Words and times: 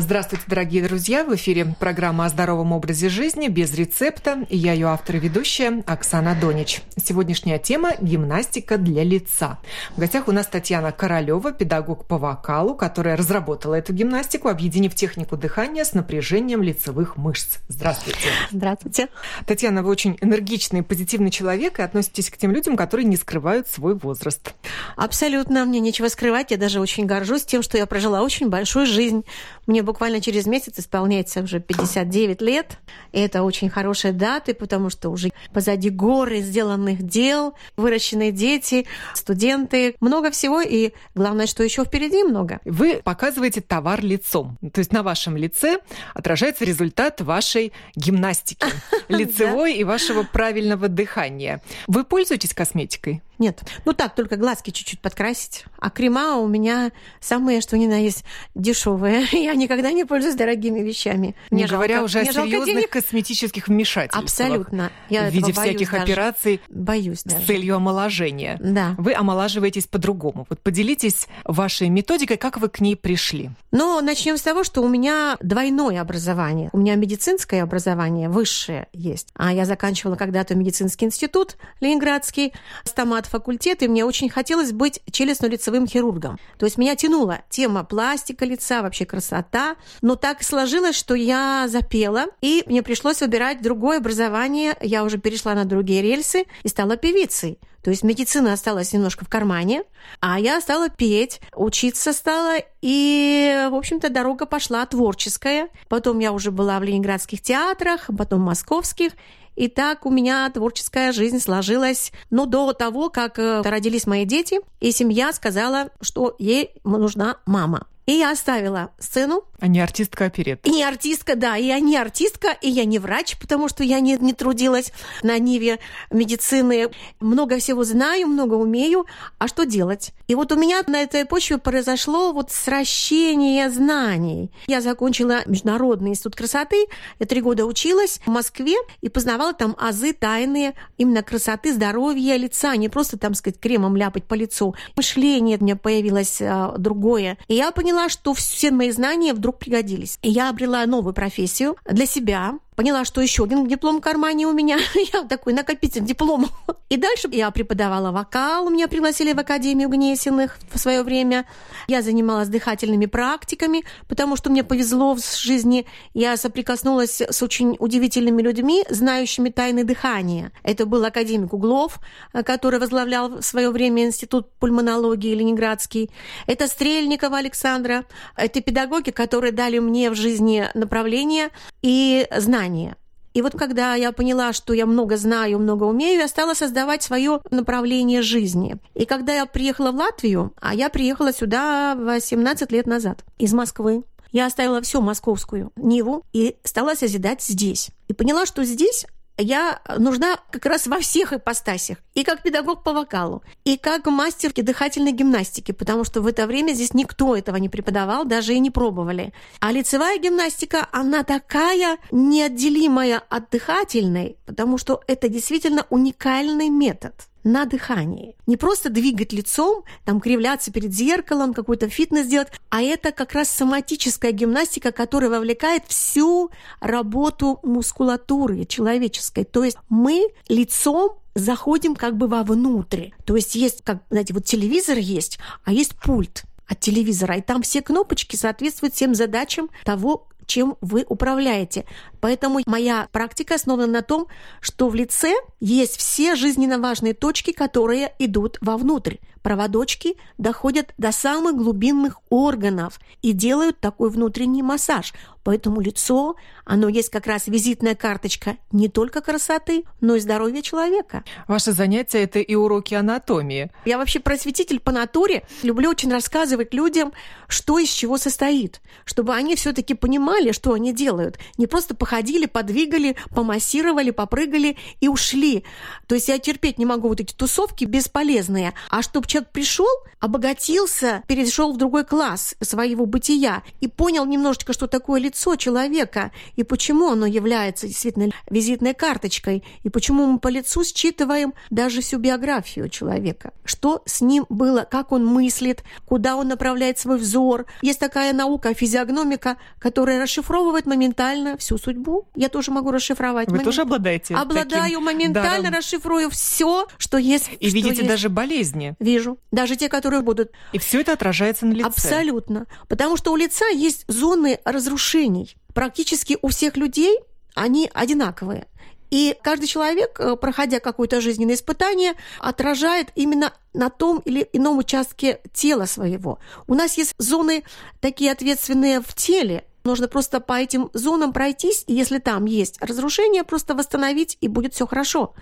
Здравствуйте, 0.00 0.44
дорогие 0.46 0.84
друзья! 0.84 1.24
В 1.24 1.34
эфире 1.34 1.74
программа 1.80 2.26
о 2.26 2.28
здоровом 2.28 2.70
образе 2.70 3.08
жизни 3.08 3.48
без 3.48 3.74
рецепта. 3.74 4.46
И 4.48 4.56
я 4.56 4.72
ее 4.72 4.86
автор 4.86 5.16
и 5.16 5.18
ведущая 5.18 5.82
Оксана 5.88 6.36
Донич. 6.40 6.82
Сегодняшняя 7.02 7.58
тема– 7.58 7.94
гимнастика 8.00 8.78
для 8.78 9.02
лица. 9.02 9.58
В 9.96 9.98
гостях 9.98 10.28
у 10.28 10.32
нас 10.32 10.46
Татьяна 10.46 10.92
Королева, 10.92 11.50
педагог 11.50 12.06
по 12.06 12.16
вокалу, 12.16 12.76
которая 12.76 13.16
разработала 13.16 13.74
эту 13.74 13.92
гимнастику, 13.92 14.48
объединив 14.48 14.94
технику 14.94 15.36
дыхания 15.36 15.82
с 15.82 15.94
напряжением 15.94 16.62
лицевых 16.62 17.16
мышц. 17.16 17.58
Здравствуйте! 17.66 18.28
Здравствуйте! 18.52 19.08
Татьяна, 19.46 19.82
вы 19.82 19.90
очень 19.90 20.16
энергичный, 20.20 20.84
позитивный 20.84 21.32
человек 21.32 21.80
и 21.80 21.82
относитесь 21.82 22.30
к 22.30 22.36
тем 22.36 22.52
людям, 22.52 22.76
которые 22.76 23.06
не 23.06 23.16
скрывают 23.16 23.66
свой 23.66 23.96
возраст. 23.96 24.54
Абсолютно, 24.94 25.64
мне 25.64 25.80
нечего 25.80 26.06
скрывать. 26.06 26.52
Я 26.52 26.56
даже 26.56 26.78
очень 26.78 27.06
горжусь 27.06 27.42
тем, 27.42 27.62
что 27.62 27.76
я 27.76 27.86
прожила 27.86 28.22
очень 28.22 28.48
большую 28.48 28.86
жизнь. 28.86 29.24
Мне 29.66 29.82
буквально 29.88 30.20
через 30.20 30.46
месяц 30.46 30.78
исполняется 30.78 31.40
уже 31.40 31.60
59 31.60 32.42
лет. 32.42 32.78
И 33.12 33.20
это 33.20 33.42
очень 33.42 33.70
хорошие 33.70 34.12
даты, 34.12 34.52
потому 34.52 34.90
что 34.90 35.08
уже 35.08 35.30
позади 35.54 35.88
горы 35.88 36.42
сделанных 36.42 37.02
дел, 37.02 37.54
выращенные 37.78 38.30
дети, 38.30 38.86
студенты, 39.14 39.94
много 40.00 40.30
всего. 40.30 40.60
И 40.60 40.92
главное, 41.14 41.46
что 41.46 41.62
еще 41.62 41.84
впереди 41.84 42.22
много. 42.22 42.60
Вы 42.66 43.00
показываете 43.02 43.62
товар 43.62 44.04
лицом. 44.04 44.58
То 44.74 44.80
есть 44.80 44.92
на 44.92 45.02
вашем 45.02 45.38
лице 45.38 45.78
отражается 46.12 46.66
результат 46.66 47.22
вашей 47.22 47.72
гимнастики 47.96 48.66
лицевой 49.08 49.74
и 49.74 49.84
вашего 49.84 50.22
правильного 50.22 50.88
дыхания. 50.88 51.62
Вы 51.86 52.04
пользуетесь 52.04 52.52
косметикой? 52.52 53.22
Нет. 53.38 53.62
Ну 53.84 53.92
так, 53.92 54.14
только 54.14 54.36
глазки 54.36 54.70
чуть-чуть 54.70 55.00
подкрасить. 55.00 55.64
А 55.78 55.90
крема 55.90 56.36
у 56.38 56.48
меня 56.48 56.90
самые, 57.20 57.60
что 57.60 57.78
ни 57.78 57.86
на 57.86 58.02
есть, 58.02 58.24
дешевые. 58.54 59.26
Я 59.32 59.54
никогда 59.54 59.92
не 59.92 60.04
пользуюсь 60.04 60.34
дорогими 60.34 60.80
вещами. 60.80 61.36
Не 61.50 61.64
мне 61.64 61.66
говоря 61.66 61.96
жалко, 61.96 62.04
уже 62.06 62.20
о 62.20 62.32
серьезных 62.32 62.90
косметических 62.90 63.68
вмешательствах. 63.68 64.24
Абсолютно. 64.24 64.90
Я 65.08 65.30
в 65.30 65.32
виде 65.32 65.52
всяких 65.52 65.92
даже. 65.92 66.02
операций 66.02 66.60
боюсь 66.68 67.22
даже. 67.22 67.42
с 67.42 67.46
целью 67.46 67.76
омоложения. 67.76 68.58
Да. 68.60 68.94
Вы 68.98 69.14
омолаживаетесь 69.14 69.86
по-другому. 69.86 70.46
Вот 70.50 70.60
поделитесь 70.60 71.28
вашей 71.44 71.88
методикой, 71.88 72.38
как 72.38 72.58
вы 72.58 72.68
к 72.68 72.80
ней 72.80 72.96
пришли. 72.96 73.50
Ну, 73.70 74.00
начнем 74.00 74.36
с 74.36 74.42
того, 74.42 74.64
что 74.64 74.82
у 74.82 74.88
меня 74.88 75.36
двойное 75.40 76.00
образование. 76.00 76.70
У 76.72 76.78
меня 76.78 76.96
медицинское 76.96 77.62
образование 77.62 78.28
высшее 78.28 78.88
есть. 78.92 79.28
А 79.34 79.52
я 79.52 79.64
заканчивала 79.64 80.16
когда-то 80.16 80.54
медицинский 80.56 81.06
институт 81.06 81.56
Ленинградский, 81.80 82.52
стомат 82.84 83.27
факультет, 83.28 83.82
и 83.82 83.88
мне 83.88 84.04
очень 84.04 84.28
хотелось 84.28 84.72
быть 84.72 85.00
челюстно-лицевым 85.10 85.86
хирургом. 85.86 86.38
То 86.58 86.66
есть 86.66 86.78
меня 86.78 86.96
тянула 86.96 87.40
тема 87.50 87.84
пластика 87.84 88.44
лица, 88.44 88.82
вообще 88.82 89.04
красота. 89.04 89.76
Но 90.02 90.16
так 90.16 90.42
сложилось, 90.42 90.96
что 90.96 91.14
я 91.14 91.66
запела, 91.68 92.26
и 92.40 92.62
мне 92.66 92.82
пришлось 92.82 93.20
выбирать 93.20 93.62
другое 93.62 93.98
образование. 93.98 94.76
Я 94.80 95.04
уже 95.04 95.18
перешла 95.18 95.54
на 95.54 95.64
другие 95.64 96.02
рельсы 96.02 96.44
и 96.62 96.68
стала 96.68 96.96
певицей. 96.96 97.58
То 97.82 97.90
есть 97.90 98.02
медицина 98.02 98.52
осталась 98.52 98.92
немножко 98.92 99.24
в 99.24 99.28
кармане, 99.28 99.84
а 100.20 100.38
я 100.38 100.60
стала 100.60 100.88
петь, 100.88 101.40
учиться 101.54 102.12
стала, 102.12 102.56
и, 102.82 103.68
в 103.70 103.74
общем-то, 103.74 104.10
дорога 104.10 104.46
пошла 104.46 104.84
творческая. 104.84 105.68
Потом 105.88 106.18
я 106.18 106.32
уже 106.32 106.50
была 106.50 106.78
в 106.80 106.82
ленинградских 106.82 107.40
театрах, 107.40 108.10
потом 108.18 108.40
московских, 108.40 109.12
и 109.58 109.66
так 109.66 110.06
у 110.06 110.10
меня 110.10 110.48
творческая 110.50 111.10
жизнь 111.10 111.40
сложилась, 111.40 112.12
ну, 112.30 112.46
до 112.46 112.72
того, 112.72 113.10
как 113.10 113.40
э, 113.40 113.62
родились 113.62 114.06
мои 114.06 114.24
дети, 114.24 114.60
и 114.78 114.92
семья 114.92 115.32
сказала, 115.32 115.90
что 116.00 116.36
ей 116.38 116.70
нужна 116.84 117.38
мама. 117.44 117.88
И 118.06 118.12
я 118.12 118.30
оставила 118.30 118.90
сцену. 119.00 119.42
А 119.60 119.66
не 119.66 119.80
артистка 119.80 120.26
оперет. 120.26 120.64
И 120.64 120.70
не 120.70 120.84
артистка, 120.84 121.34
да. 121.34 121.56
И 121.56 121.64
я 121.64 121.80
не 121.80 121.96
артистка, 121.96 122.56
и 122.62 122.70
я 122.70 122.84
не 122.84 123.00
врач, 123.00 123.36
потому 123.40 123.68
что 123.68 123.82
я 123.82 123.98
не, 123.98 124.16
не 124.16 124.32
трудилась 124.32 124.92
на 125.24 125.36
ниве 125.38 125.80
медицины. 126.12 126.90
Много 127.18 127.58
всего 127.58 127.82
знаю, 127.82 128.28
много 128.28 128.54
умею. 128.54 129.06
А 129.38 129.48
что 129.48 129.66
делать? 129.66 130.12
И 130.28 130.36
вот 130.36 130.52
у 130.52 130.56
меня 130.56 130.82
на 130.86 131.02
этой 131.02 131.24
почве 131.24 131.58
произошло 131.58 132.32
вот 132.32 132.52
сращение 132.52 133.68
знаний. 133.68 134.52
Я 134.68 134.80
закончила 134.80 135.40
Международный 135.46 136.10
институт 136.10 136.36
красоты. 136.36 136.86
Я 137.18 137.26
три 137.26 137.40
года 137.40 137.66
училась 137.66 138.20
в 138.24 138.28
Москве 138.28 138.76
и 139.00 139.08
познавала 139.08 139.54
там 139.54 139.74
азы 139.76 140.12
тайные 140.12 140.74
именно 140.98 141.24
красоты, 141.24 141.72
здоровья 141.72 142.36
лица. 142.36 142.76
Не 142.76 142.88
просто, 142.88 143.18
там 143.18 143.34
сказать, 143.34 143.58
кремом 143.58 143.96
ляпать 143.96 144.24
по 144.24 144.34
лицу. 144.34 144.76
Мышление 144.94 145.58
у 145.58 145.64
меня 145.64 145.74
появилось 145.74 146.40
а, 146.40 146.76
другое. 146.78 147.38
И 147.48 147.54
я 147.54 147.72
поняла, 147.72 148.08
что 148.08 148.34
все 148.34 148.70
мои 148.70 148.92
знания 148.92 149.34
вдруг 149.34 149.47
пригодились. 149.56 150.18
И 150.22 150.28
я 150.28 150.50
обрела 150.50 150.84
новую 150.86 151.14
профессию 151.14 151.76
для 151.84 152.06
себя, 152.06 152.58
поняла, 152.78 153.04
что 153.04 153.20
еще 153.20 153.42
один 153.42 153.66
диплом 153.66 153.98
в 153.98 154.00
кармане 154.00 154.46
у 154.46 154.52
меня. 154.52 154.78
я 155.12 155.24
такой 155.24 155.52
накопитель 155.52 156.04
дипломов. 156.04 156.50
И 156.88 156.96
дальше 156.96 157.28
я 157.32 157.50
преподавала 157.50 158.12
вокал. 158.12 158.70
Меня 158.70 158.86
пригласили 158.86 159.32
в 159.32 159.38
Академию 159.40 159.88
Гнесиных 159.88 160.58
в 160.72 160.78
свое 160.78 161.02
время. 161.02 161.44
Я 161.88 162.02
занималась 162.02 162.46
дыхательными 162.46 163.06
практиками, 163.06 163.82
потому 164.06 164.36
что 164.36 164.48
мне 164.48 164.62
повезло 164.62 165.16
в 165.16 165.20
жизни. 165.20 165.86
Я 166.14 166.36
соприкоснулась 166.36 167.20
с 167.20 167.42
очень 167.42 167.74
удивительными 167.80 168.42
людьми, 168.42 168.84
знающими 168.88 169.48
тайны 169.48 169.82
дыхания. 169.82 170.52
Это 170.62 170.86
был 170.86 171.04
академик 171.04 171.52
Углов, 171.52 171.98
который 172.44 172.78
возглавлял 172.78 173.40
в 173.40 173.42
свое 173.42 173.70
время 173.70 174.04
Институт 174.04 174.52
пульмонологии 174.60 175.34
Ленинградский. 175.34 176.10
Это 176.46 176.68
Стрельникова 176.68 177.38
Александра. 177.38 178.04
Это 178.36 178.60
педагоги, 178.60 179.10
которые 179.10 179.50
дали 179.50 179.80
мне 179.80 180.10
в 180.10 180.14
жизни 180.14 180.68
направление 180.74 181.48
и 181.82 182.24
знания 182.36 182.67
знания. 182.68 182.96
И 183.34 183.42
вот 183.42 183.52
когда 183.52 183.94
я 183.94 184.10
поняла, 184.12 184.52
что 184.52 184.72
я 184.72 184.86
много 184.86 185.16
знаю, 185.16 185.58
много 185.58 185.84
умею, 185.84 186.18
я 186.18 186.28
стала 186.28 186.54
создавать 186.54 187.02
свое 187.02 187.40
направление 187.50 188.22
жизни. 188.22 188.76
И 188.94 189.04
когда 189.04 189.34
я 189.34 189.46
приехала 189.46 189.92
в 189.92 189.96
Латвию, 189.96 190.52
а 190.60 190.74
я 190.74 190.88
приехала 190.88 191.32
сюда 191.32 191.94
18 191.94 192.72
лет 192.72 192.86
назад 192.86 193.24
из 193.38 193.52
Москвы, 193.52 194.02
я 194.32 194.46
оставила 194.46 194.80
всю 194.82 195.00
московскую 195.00 195.70
Ниву 195.76 196.24
и 196.32 196.56
стала 196.64 196.94
созидать 196.94 197.42
здесь. 197.42 197.90
И 198.08 198.12
поняла, 198.12 198.44
что 198.44 198.64
здесь 198.64 199.06
я 199.38 199.80
нужна 199.96 200.38
как 200.50 200.66
раз 200.66 200.86
во 200.86 200.98
всех 200.98 201.32
ипостасях. 201.32 201.98
И 202.14 202.24
как 202.24 202.42
педагог 202.42 202.82
по 202.82 202.92
вокалу, 202.92 203.42
и 203.64 203.76
как 203.76 204.06
мастер 204.06 204.52
дыхательной 204.52 205.12
гимнастики, 205.12 205.72
потому 205.72 206.04
что 206.04 206.20
в 206.20 206.26
это 206.26 206.46
время 206.46 206.72
здесь 206.72 206.92
никто 206.92 207.36
этого 207.36 207.56
не 207.56 207.68
преподавал, 207.68 208.24
даже 208.24 208.54
и 208.54 208.58
не 208.58 208.70
пробовали. 208.70 209.32
А 209.60 209.70
лицевая 209.70 210.18
гимнастика, 210.18 210.88
она 210.92 211.22
такая 211.22 211.98
неотделимая 212.10 213.22
от 213.28 213.50
дыхательной, 213.50 214.36
потому 214.46 214.78
что 214.78 215.02
это 215.06 215.28
действительно 215.28 215.86
уникальный 215.90 216.68
метод 216.68 217.14
на 217.44 217.64
дыхании. 217.64 218.36
Не 218.46 218.56
просто 218.56 218.90
двигать 218.90 219.32
лицом, 219.32 219.84
там 220.04 220.20
кривляться 220.20 220.72
перед 220.72 220.92
зеркалом, 220.92 221.54
какой-то 221.54 221.88
фитнес 221.88 222.26
делать, 222.26 222.48
а 222.70 222.82
это 222.82 223.12
как 223.12 223.32
раз 223.32 223.48
соматическая 223.48 224.32
гимнастика, 224.32 224.92
которая 224.92 225.30
вовлекает 225.30 225.84
всю 225.86 226.50
работу 226.80 227.60
мускулатуры 227.62 228.64
человеческой. 228.64 229.44
То 229.44 229.64
есть 229.64 229.78
мы 229.88 230.28
лицом 230.48 231.18
заходим 231.34 231.94
как 231.94 232.16
бы 232.16 232.26
вовнутрь. 232.26 233.10
То 233.24 233.36
есть 233.36 233.54
есть, 233.54 233.82
как, 233.84 234.02
знаете, 234.10 234.34
вот 234.34 234.44
телевизор 234.44 234.98
есть, 234.98 235.38
а 235.64 235.72
есть 235.72 235.94
пульт 235.96 236.44
от 236.66 236.80
телевизора, 236.80 237.36
и 237.36 237.42
там 237.42 237.62
все 237.62 237.80
кнопочки 237.80 238.36
соответствуют 238.36 238.94
всем 238.94 239.14
задачам 239.14 239.70
того, 239.84 240.28
чем 240.48 240.76
вы 240.80 241.04
управляете. 241.08 241.84
Поэтому 242.20 242.60
моя 242.66 243.08
практика 243.12 243.54
основана 243.54 243.86
на 243.86 244.02
том, 244.02 244.26
что 244.60 244.88
в 244.88 244.94
лице 244.94 245.34
есть 245.60 245.96
все 245.96 246.34
жизненно 246.34 246.78
важные 246.78 247.14
точки, 247.14 247.52
которые 247.52 248.12
идут 248.18 248.58
вовнутрь. 248.60 249.16
Проводочки 249.42 250.16
доходят 250.36 250.92
до 250.98 251.12
самых 251.12 251.56
глубинных 251.56 252.20
органов 252.28 253.00
и 253.22 253.32
делают 253.32 253.80
такой 253.80 254.10
внутренний 254.10 254.62
массаж. 254.62 255.14
Поэтому 255.44 255.80
лицо, 255.80 256.36
оно 256.66 256.88
есть 256.88 257.08
как 257.08 257.26
раз 257.26 257.46
визитная 257.46 257.94
карточка 257.94 258.58
не 258.72 258.88
только 258.88 259.22
красоты, 259.22 259.84
но 260.02 260.16
и 260.16 260.20
здоровья 260.20 260.60
человека. 260.60 261.24
Ваше 261.46 261.72
занятие– 261.72 262.18
это 262.24 262.40
и 262.40 262.54
уроки 262.54 262.94
анатомии. 262.94 263.70
Я 263.86 263.96
вообще 263.96 264.20
просветитель 264.20 264.80
по 264.80 264.92
натуре. 264.92 265.44
Люблю 265.62 265.88
очень 265.88 266.12
рассказывать 266.12 266.74
людям, 266.74 267.12
что 267.46 267.78
из 267.78 267.88
чего 267.88 268.18
состоит, 268.18 268.82
чтобы 269.06 269.34
они 269.34 269.56
все 269.56 269.72
таки 269.72 269.94
понимали, 269.94 270.52
что 270.52 270.74
они 270.74 270.92
делают. 270.92 271.38
Не 271.56 271.66
просто 271.66 271.94
по 271.94 272.04
походили, 272.08 272.46
подвигали, 272.46 273.16
помассировали, 273.34 274.12
попрыгали 274.12 274.78
и 275.00 275.08
ушли. 275.08 275.64
То 276.06 276.14
есть 276.14 276.28
я 276.28 276.38
терпеть 276.38 276.78
не 276.78 276.86
могу 276.86 277.08
вот 277.08 277.20
эти 277.20 277.34
тусовки 277.34 277.84
бесполезные. 277.84 278.72
А 278.88 279.02
чтобы 279.02 279.26
человек 279.26 279.50
пришел, 279.50 279.86
обогатился, 280.18 281.22
перешел 281.26 281.70
в 281.74 281.76
другой 281.76 282.06
класс 282.06 282.54
своего 282.62 283.04
бытия 283.04 283.62
и 283.80 283.88
понял 283.88 284.24
немножечко, 284.24 284.72
что 284.72 284.86
такое 284.86 285.20
лицо 285.20 285.56
человека 285.56 286.32
и 286.56 286.62
почему 286.62 287.10
оно 287.10 287.26
является 287.26 287.86
действительно 287.86 288.30
визитной 288.48 288.94
карточкой, 288.94 289.62
и 289.82 289.90
почему 289.90 290.24
мы 290.24 290.38
по 290.38 290.48
лицу 290.48 290.84
считываем 290.84 291.52
даже 291.68 292.00
всю 292.00 292.18
биографию 292.18 292.88
человека. 292.88 293.52
Что 293.66 294.02
с 294.06 294.22
ним 294.22 294.46
было, 294.48 294.88
как 294.90 295.12
он 295.12 295.26
мыслит, 295.26 295.84
куда 296.06 296.36
он 296.36 296.48
направляет 296.48 296.98
свой 296.98 297.18
взор. 297.18 297.66
Есть 297.82 298.00
такая 298.00 298.32
наука 298.32 298.72
физиогномика, 298.72 299.58
которая 299.78 300.22
расшифровывает 300.22 300.86
моментально 300.86 301.58
всю 301.58 301.76
судьбу. 301.76 301.97
Я 302.34 302.48
тоже 302.48 302.70
могу 302.70 302.90
расшифровать. 302.90 303.48
Вы 303.48 303.52
Момент... 303.52 303.64
тоже 303.64 303.82
обладаете? 303.82 304.34
Обладаю, 304.34 305.00
моментально 305.00 305.64
даром. 305.64 305.78
расшифрую 305.78 306.30
все, 306.30 306.86
что 306.98 307.18
есть. 307.18 307.50
И 307.60 307.68
что 307.68 307.76
видите 307.76 307.96
есть. 307.96 308.08
даже 308.08 308.28
болезни. 308.28 308.94
Вижу. 308.98 309.38
Даже 309.50 309.76
те, 309.76 309.88
которые 309.88 310.22
будут. 310.22 310.52
И 310.72 310.78
все 310.78 311.00
это 311.00 311.12
отражается 311.12 311.66
на 311.66 311.72
лице. 311.72 311.86
Абсолютно. 311.86 312.66
Потому 312.88 313.16
что 313.16 313.32
у 313.32 313.36
лица 313.36 313.66
есть 313.68 314.04
зоны 314.08 314.60
разрушений. 314.64 315.56
Практически 315.74 316.38
у 316.42 316.48
всех 316.48 316.76
людей 316.76 317.18
они 317.54 317.90
одинаковые. 317.92 318.66
И 319.10 319.36
каждый 319.42 319.66
человек, 319.66 320.20
э, 320.20 320.36
проходя 320.36 320.80
какое-то 320.80 321.20
жизненное 321.20 321.54
испытание, 321.54 322.12
отражает 322.40 323.08
именно 323.14 323.52
на 323.72 323.90
том 323.90 324.20
или 324.24 324.48
ином 324.52 324.78
участке 324.78 325.40
тела 325.52 325.86
своего. 325.86 326.38
У 326.66 326.74
нас 326.74 326.98
есть 326.98 327.14
зоны 327.18 327.64
такие 328.00 328.32
ответственные 328.32 329.00
в 329.00 329.14
теле, 329.14 329.64
Нужно 329.88 330.06
просто 330.06 330.40
по 330.40 330.52
этим 330.52 330.90
зонам 330.92 331.32
пройтись, 331.32 331.82
и 331.86 331.94
если 331.94 332.18
там 332.18 332.44
есть 332.44 332.76
разрушение, 332.78 333.42
просто 333.42 333.74
восстановить, 333.74 334.36
и 334.42 334.46
будет 334.46 334.74
все 334.74 334.86
хорошо. 334.86 335.32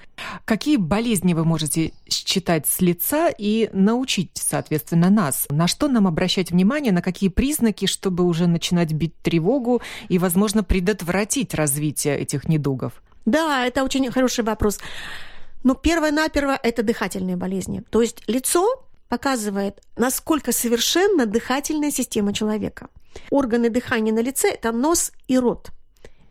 Какие 0.45 0.77
болезни 0.77 1.35
вы 1.35 1.45
можете 1.45 1.93
считать 2.09 2.69
с 2.69 2.81
лица 2.81 3.29
и 3.29 3.69
научить, 3.73 4.31
соответственно, 4.35 5.11
нас? 5.11 5.49
На 5.51 5.67
что 5.67 5.89
нам 5.89 6.07
обращать 6.07 6.53
внимание, 6.53 6.93
на 6.93 7.03
какие 7.03 7.29
признаки, 7.29 7.87
чтобы 7.87 8.23
уже 8.23 8.47
начинать 8.47 8.93
бить 8.93 9.21
тревогу 9.21 9.83
и, 10.09 10.17
возможно, 10.17 10.63
предотвратить 10.63 11.53
развитие 11.53 12.17
этих 12.17 12.47
недугов? 12.47 13.03
Да, 13.25 13.67
это 13.67 13.83
очень 13.83 14.09
хороший 14.13 14.45
вопрос. 14.45 14.79
Но 15.65 15.75
первое-наперво 15.75 16.57
это 16.63 16.85
дыхательные 16.85 17.35
болезни. 17.35 17.83
То 17.91 18.01
есть 18.01 18.23
лицо 18.29 18.65
показывает, 19.09 19.83
насколько 19.97 20.53
совершенна 20.53 21.27
дыхательная 21.27 21.91
система 21.91 22.33
человека. 22.33 22.87
Органы 23.31 23.71
дыхания 23.71 24.13
на 24.13 24.21
лице– 24.21 24.49
это 24.51 24.73
нос 24.73 25.13
и 25.29 25.39
рот. 25.39 25.71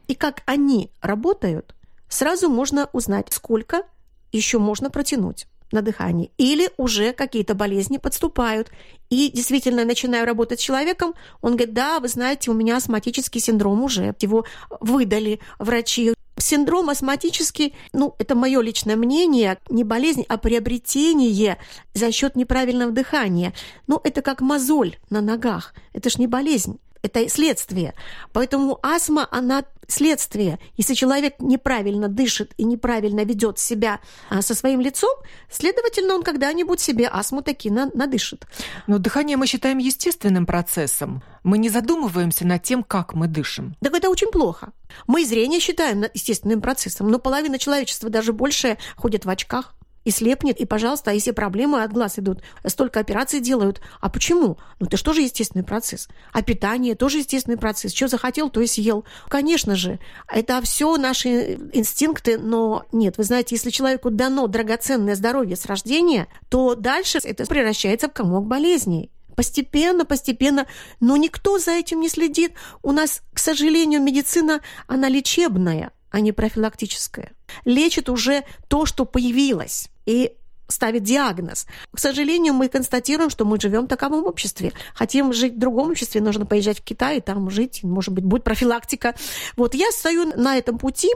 И 0.08 0.16
как 0.16 0.42
они 0.46 0.92
работают, 1.02 1.76
сразу 2.10 2.50
можно 2.50 2.90
узнать, 2.94 3.28
сколько 3.32 3.84
еще 4.32 4.60
можно 4.60 4.90
протянуть 4.90 5.48
на 5.72 5.82
дыхании. 5.82 6.32
Или 6.38 6.70
уже 6.78 7.14
какие-то 7.14 7.54
болезни 7.54 7.98
подступают. 7.98 8.72
И 9.10 9.32
действительно, 9.32 9.86
начинаю 9.86 10.26
работать 10.26 10.60
с 10.60 10.64
человеком, 10.64 11.14
он 11.42 11.56
говорит, 11.56 11.74
да, 11.74 12.00
вы 12.00 12.08
знаете, 12.08 12.50
у 12.50 12.54
меня 12.54 12.78
астматический 12.78 13.42
синдром 13.42 13.84
уже. 13.84 14.16
Его 14.20 14.46
выдали 14.80 15.40
врачи. 15.60 16.15
Синдром 16.38 16.90
астматический, 16.90 17.74
ну, 17.94 18.16
это 18.20 18.36
мое 18.36 18.62
личное 18.62 18.96
мнение, 18.96 19.58
не 19.70 19.84
болезнь, 19.84 20.26
а 20.28 20.38
приобретение 20.38 21.58
за 21.94 22.12
счет 22.12 22.36
неправильного 22.36 22.92
дыхания. 22.92 23.54
Ну, 23.88 24.02
это 24.04 24.22
как 24.22 24.42
мозоль 24.42 24.98
на 25.10 25.22
ногах. 25.22 25.74
Это 25.94 26.10
ж 26.10 26.18
не 26.18 26.28
болезнь 26.28 26.80
это 27.06 27.30
следствие. 27.30 27.94
Поэтому 28.34 28.80
астма, 28.82 29.28
она 29.30 29.64
следствие. 29.88 30.60
Если 30.78 30.94
человек 30.94 31.36
неправильно 31.40 32.08
дышит 32.08 32.54
и 32.58 32.64
неправильно 32.64 33.24
ведет 33.24 33.60
себя 33.60 34.00
а, 34.30 34.42
со 34.42 34.56
своим 34.56 34.82
лицом, 34.82 35.12
следовательно, 35.50 36.16
он 36.16 36.24
когда-нибудь 36.24 36.80
себе 36.80 37.08
астму 37.08 37.42
таки 37.42 37.70
на, 37.70 37.90
надышит. 37.94 38.46
Но 38.88 38.98
дыхание 38.98 39.38
мы 39.38 39.48
считаем 39.48 39.78
естественным 39.78 40.46
процессом. 40.46 41.24
Мы 41.44 41.58
не 41.58 41.70
задумываемся 41.70 42.46
над 42.46 42.64
тем, 42.64 42.84
как 42.84 43.14
мы 43.14 43.28
дышим. 43.28 43.76
Так 43.82 43.94
это 43.94 44.10
очень 44.10 44.32
плохо. 44.32 44.72
Мы 45.08 45.26
зрение 45.26 45.60
считаем 45.60 46.06
естественным 46.14 46.62
процессом, 46.62 47.10
но 47.10 47.20
половина 47.20 47.60
человечества 47.60 48.10
даже 48.10 48.34
больше 48.34 48.78
ходит 48.96 49.26
в 49.26 49.30
очках 49.30 49.75
и 50.06 50.12
слепнет, 50.12 50.60
и, 50.62 50.66
пожалуйста, 50.66 51.12
а 51.12 51.14
если 51.14 51.32
проблемы 51.32 51.84
от 51.84 51.92
глаз 51.92 52.18
идут, 52.20 52.42
столько 52.66 53.02
операций 53.02 53.42
делают. 53.42 53.82
А 54.00 54.10
почему? 54.10 54.58
Ну, 54.80 54.86
это 54.86 54.96
же 54.96 55.04
тоже 55.04 55.22
естественный 55.22 55.66
процесс. 55.66 56.08
А 56.32 56.42
питание 56.42 56.96
тоже 56.96 57.18
естественный 57.18 57.58
процесс. 57.58 57.94
Что 57.94 58.08
захотел, 58.08 58.50
то 58.50 58.62
и 58.62 58.68
съел. 58.68 59.04
Конечно 59.28 59.76
же, 59.76 60.00
это 60.32 60.62
все 60.62 60.96
наши 60.98 61.56
инстинкты, 61.74 62.38
но 62.38 62.86
нет, 62.92 63.18
вы 63.18 63.24
знаете, 63.24 63.56
если 63.56 63.72
человеку 63.72 64.12
дано 64.12 64.48
драгоценное 64.48 65.16
здоровье 65.16 65.56
с 65.56 65.66
рождения, 65.66 66.28
то 66.50 66.76
дальше 66.76 67.20
это 67.24 67.46
превращается 67.46 68.08
в 68.08 68.14
комок 68.14 68.46
болезней. 68.46 69.12
Постепенно, 69.36 70.06
постепенно, 70.06 70.66
но 71.02 71.18
никто 71.18 71.60
за 71.60 71.72
этим 71.72 72.00
не 72.00 72.10
следит. 72.10 72.54
У 72.82 72.92
нас, 72.92 73.22
к 73.34 73.40
сожалению, 73.40 74.02
медицина, 74.02 74.62
она 74.88 75.10
лечебная, 75.10 75.92
а 76.16 76.22
не 76.22 76.32
профилактическая. 76.32 77.34
Лечит 77.66 78.08
уже 78.08 78.46
то, 78.70 78.86
что 78.86 79.04
появилось 79.04 79.90
и 80.06 80.32
ставит 80.70 81.04
диагноз. 81.04 81.68
К 81.94 82.00
сожалению, 82.00 82.54
мы 82.54 82.70
констатируем, 82.70 83.30
что 83.30 83.44
мы 83.44 83.60
живем 83.60 83.84
в 83.84 83.88
таковом 83.90 84.24
обществе. 84.24 84.72
Хотим 84.94 85.34
жить 85.34 85.56
в 85.56 85.60
другом 85.60 85.92
обществе, 85.92 86.22
нужно 86.22 86.46
поезжать 86.46 86.80
в 86.80 86.84
Китай, 86.86 87.20
там 87.20 87.50
жить, 87.50 87.84
может 87.84 88.14
быть, 88.14 88.24
будет 88.24 88.46
профилактика. 88.46 89.14
Вот 89.58 89.76
я 89.76 89.92
стою 89.92 90.32
на 90.38 90.58
этом 90.58 90.78
пути, 90.78 91.10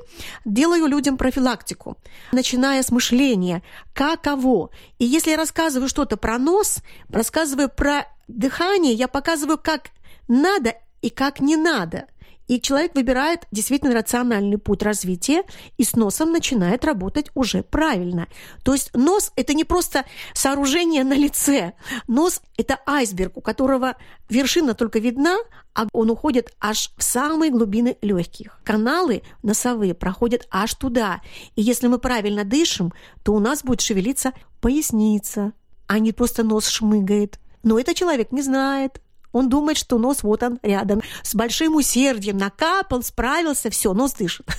делаю 0.44 0.86
людям 0.88 1.16
профилактику, 1.16 1.96
начиная 2.34 2.84
с 2.84 2.92
мышления, 2.92 3.64
каково. 3.94 4.70
И 4.98 5.06
если 5.06 5.32
я 5.32 5.38
рассказываю 5.38 5.88
что-то 5.88 6.18
про 6.18 6.38
нос, 6.38 6.80
рассказываю 7.08 7.70
про 7.70 8.06
дыхание, 8.28 8.92
я 8.92 9.08
показываю, 9.08 9.60
как 9.64 9.92
надо 10.28 10.74
и 11.02 11.10
как 11.10 11.40
не 11.40 11.56
надо– 11.56 12.08
и 12.50 12.60
человек 12.60 12.96
выбирает 12.96 13.46
действительно 13.52 13.94
рациональный 13.94 14.58
путь 14.58 14.82
развития 14.82 15.44
и 15.78 15.84
с 15.84 15.96
носом 15.96 16.32
начинает 16.32 16.84
работать 16.84 17.30
уже 17.36 17.62
правильно. 17.62 18.28
То 18.64 18.74
есть 18.74 18.90
нос– 18.96 19.32
это 19.36 19.54
не 19.54 19.64
просто 19.64 20.04
сооружение 20.34 21.04
на 21.04 21.14
лице. 21.14 21.74
Нос– 22.08 22.42
это 22.58 22.80
айсберг, 22.88 23.38
у 23.38 23.42
которого 23.42 23.98
вершина 24.30 24.74
только 24.74 24.98
видна, 24.98 25.38
а 25.76 25.86
он 25.94 26.10
уходит 26.10 26.52
аж 26.60 26.92
в 26.98 27.04
самые 27.04 27.52
глубины 27.52 27.98
легких. 28.02 28.60
Каналы 28.64 29.22
носовые 29.44 29.94
проходят 29.94 30.48
аж 30.50 30.74
туда. 30.74 31.22
И 31.56 31.62
если 31.62 31.86
мы 31.86 32.00
правильно 32.00 32.46
дышим, 32.46 32.94
то 33.24 33.34
у 33.34 33.40
нас 33.40 33.64
будет 33.64 33.82
шевелиться 33.82 34.34
поясница, 34.60 35.54
а 35.86 36.00
не 36.00 36.14
просто 36.14 36.42
нос 36.42 36.68
шмыгает. 36.68 37.40
Но 37.62 37.78
это 37.78 37.94
человек 37.94 38.32
не 38.32 38.42
знает. 38.42 39.02
Он 39.32 39.50
думает, 39.50 39.78
что 39.78 39.98
нос 39.98 40.24
вот 40.24 40.44
он 40.44 40.60
рядом. 40.64 41.02
С 41.24 41.36
большим 41.36 41.76
усердием 41.76 42.38
накапал, 42.38 43.04
справился, 43.04 43.70
все, 43.70 43.94
нос 43.94 44.14
дышит. 44.14 44.48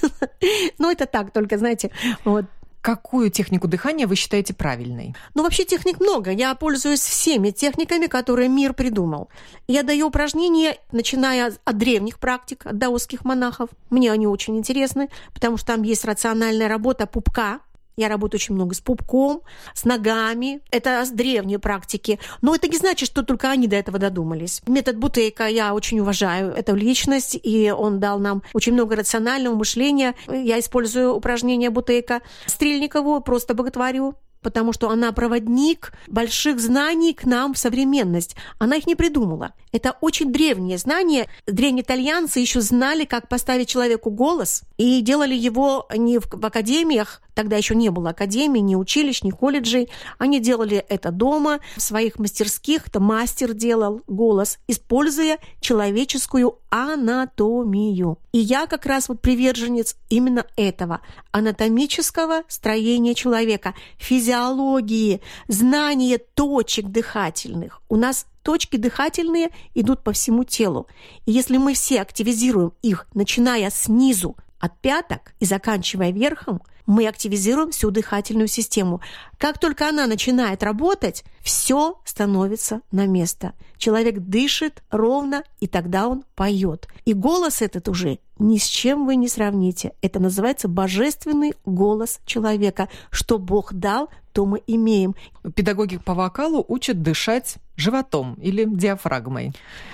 Ну, 0.79 0.91
это 0.91 1.07
так, 1.07 1.33
только, 1.33 1.59
знаете, 1.59 1.91
вот. 2.25 2.47
Какую 2.81 3.31
технику 3.31 3.69
дыхания 3.69 4.07
вы 4.07 4.17
считаете 4.17 4.55
правильной? 4.55 5.15
Ну, 5.35 5.43
вообще 5.43 5.65
техник 5.65 6.01
много. 6.01 6.31
Я 6.31 6.55
пользуюсь 6.55 7.01
всеми 7.01 7.51
техниками, 7.51 8.07
которые 8.07 8.49
мир 8.49 8.73
придумал. 8.73 9.29
Я 9.69 9.83
даю 9.83 10.07
упражнения, 10.07 10.79
начиная 10.91 11.53
от 11.63 11.77
древних 11.77 12.19
практик, 12.19 12.65
от 12.65 12.79
даосских 12.79 13.27
монахов. 13.27 13.69
Мне 13.91 14.11
они 14.11 14.27
очень 14.27 14.57
интересны, 14.57 15.11
потому 15.35 15.59
что 15.59 15.67
там 15.67 15.83
есть 15.83 16.07
рациональная 16.07 16.69
работа 16.69 17.07
пупка, 17.07 17.61
я 18.01 18.09
работаю 18.09 18.39
очень 18.39 18.55
много 18.55 18.75
с 18.75 18.81
пупком, 18.81 19.43
с 19.75 19.85
ногами. 19.85 20.63
Это 20.71 21.05
с 21.05 21.11
древней 21.11 21.59
практики. 21.59 22.19
Но 22.41 22.55
это 22.55 22.67
не 22.67 22.79
значит, 22.79 23.07
что 23.09 23.23
только 23.23 23.51
они 23.51 23.67
до 23.67 23.77
этого 23.77 23.99
додумались. 23.99 24.63
Метод 24.67 24.97
Бутейка 24.97 25.47
я 25.47 25.75
очень 25.75 26.01
уважаю. 26.01 26.53
Это 26.53 26.73
личность, 26.73 27.39
и 27.43 27.71
он 27.71 28.01
дал 28.01 28.19
нам 28.19 28.43
очень 28.55 28.73
много 28.73 28.97
рационального 28.97 29.55
мышления. 29.55 30.15
Я 30.29 30.59
использую 30.59 31.15
упражнения 31.15 31.69
Бутейка. 31.69 32.23
Стрельникову 32.47 33.21
просто 33.21 33.53
боготворю 33.55 34.17
потому 34.43 34.73
что 34.73 34.91
она 34.91 35.13
проводник 35.13 35.93
больших 36.07 36.61
знаний 36.61 37.15
к 37.15 37.25
нам 37.25 37.55
в 37.55 37.59
современность. 37.59 38.37
Она 38.59 38.77
их 38.77 38.87
не 38.87 38.95
придумала. 38.95 39.53
Это 39.73 39.97
очень 40.01 40.33
древние 40.33 40.79
знания. 40.79 41.29
Древние 41.47 41.83
итальянцы 41.83 42.41
еще 42.41 42.61
знали, 42.61 43.05
как 43.05 43.29
поставить 43.29 43.69
человеку 43.69 44.11
голос, 44.11 44.63
и 44.77 45.01
делали 45.01 45.35
его 45.35 45.87
не 45.95 46.19
в, 46.19 46.27
в 46.31 46.45
академиях, 46.45 47.23
тогда 47.41 47.57
еще 47.57 47.75
не 47.75 47.89
было 47.89 48.11
академий, 48.11 48.61
ни 48.61 48.75
училищ, 48.75 49.23
ни 49.23 49.31
колледжей. 49.31 49.89
Они 50.19 50.41
делали 50.41 50.77
это 50.77 51.11
дома, 51.11 51.61
в 51.75 51.81
своих 51.81 52.19
мастерских, 52.19 52.89
это 52.89 53.01
мастер 53.01 53.55
делал 53.55 54.03
голос, 54.07 54.59
используя 54.69 55.39
человеческую 55.59 56.59
анатомию. 56.69 58.19
И 58.33 58.39
я 58.39 58.67
как 58.67 58.85
раз 58.85 59.09
вот 59.09 59.23
приверженец 59.23 59.97
именно 60.11 60.45
этого 60.57 61.01
анатомического 61.33 62.43
строения 62.47 63.15
человека, 63.15 63.75
физиологии, 63.97 65.23
знания 65.49 66.19
точек 66.19 66.89
дыхательных. 66.89 67.81
У 67.89 67.97
нас 67.97 68.27
точки 68.43 68.77
дыхательные 68.77 69.49
идут 69.75 70.05
по 70.05 70.13
всему 70.13 70.45
телу. 70.45 70.89
И 71.25 71.33
если 71.33 71.57
мы 71.57 71.73
все 71.73 72.03
активизируем 72.03 72.75
их, 72.83 73.07
начиная 73.15 73.71
снизу, 73.71 74.37
от 74.61 74.79
пяток 74.79 75.33
и 75.41 75.47
заканчивая 75.47 76.13
верхом, 76.13 76.61
мы 76.91 77.07
активизируем 77.07 77.71
всю 77.71 77.93
дыхательную 77.93 78.49
систему. 78.49 79.01
Как 79.39 79.61
только 79.61 79.89
она 79.89 80.09
начинает 80.09 80.65
работать, 80.65 81.23
все 81.41 82.01
становится 82.05 82.81
на 82.91 83.07
место. 83.07 83.53
Человек 83.79 84.19
дышит 84.19 84.83
ровно, 84.91 85.45
и 85.61 85.69
тогда 85.69 86.09
он 86.09 86.25
поет. 86.35 86.89
И 87.05 87.15
голос 87.15 87.63
этот 87.63 87.89
уже 87.89 88.19
ни 88.41 88.59
с 88.59 88.67
чем 88.67 89.07
вы 89.07 89.15
не 89.15 89.29
сравните. 89.29 89.93
Это 90.03 90.19
называется 90.19 90.67
божественный 90.67 91.55
голос 91.65 92.21
человека. 92.27 92.89
Что 93.11 93.39
Бог 93.39 93.73
дал, 93.73 94.09
то 94.33 94.47
мы 94.47 94.63
имеем. 94.67 95.15
Педагоги 95.55 95.99
по 95.99 96.15
вокалу 96.15 96.65
учат 96.67 97.03
дышать 97.03 97.57
животом 97.77 98.35
или 98.35 98.65
диафрагмой, 98.65 99.53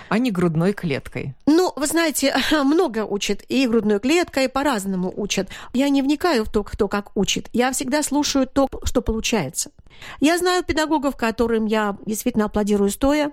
а 0.08 0.18
не 0.18 0.30
грудной 0.30 0.72
клеткой. 0.72 1.34
Ну, 1.46 1.72
вы 1.76 1.86
знаете, 1.86 2.34
много 2.64 3.04
учат, 3.04 3.42
и 3.48 3.66
грудной 3.66 4.00
клеткой 4.00 4.48
по-разному 4.48 5.12
учат. 5.16 5.48
Я 5.72 5.88
не 5.88 6.02
вникаю 6.02 6.44
в 6.44 6.50
то, 6.50 6.62
кто 6.64 6.85
как 6.88 7.16
учит. 7.16 7.48
Я 7.52 7.72
всегда 7.72 8.02
слушаю 8.02 8.46
то, 8.46 8.68
что 8.84 9.02
получается. 9.02 9.70
Я 10.20 10.38
знаю 10.38 10.64
педагогов, 10.64 11.16
которым 11.16 11.66
я 11.66 11.96
действительно 12.06 12.46
аплодирую 12.46 12.90
стоя, 12.90 13.32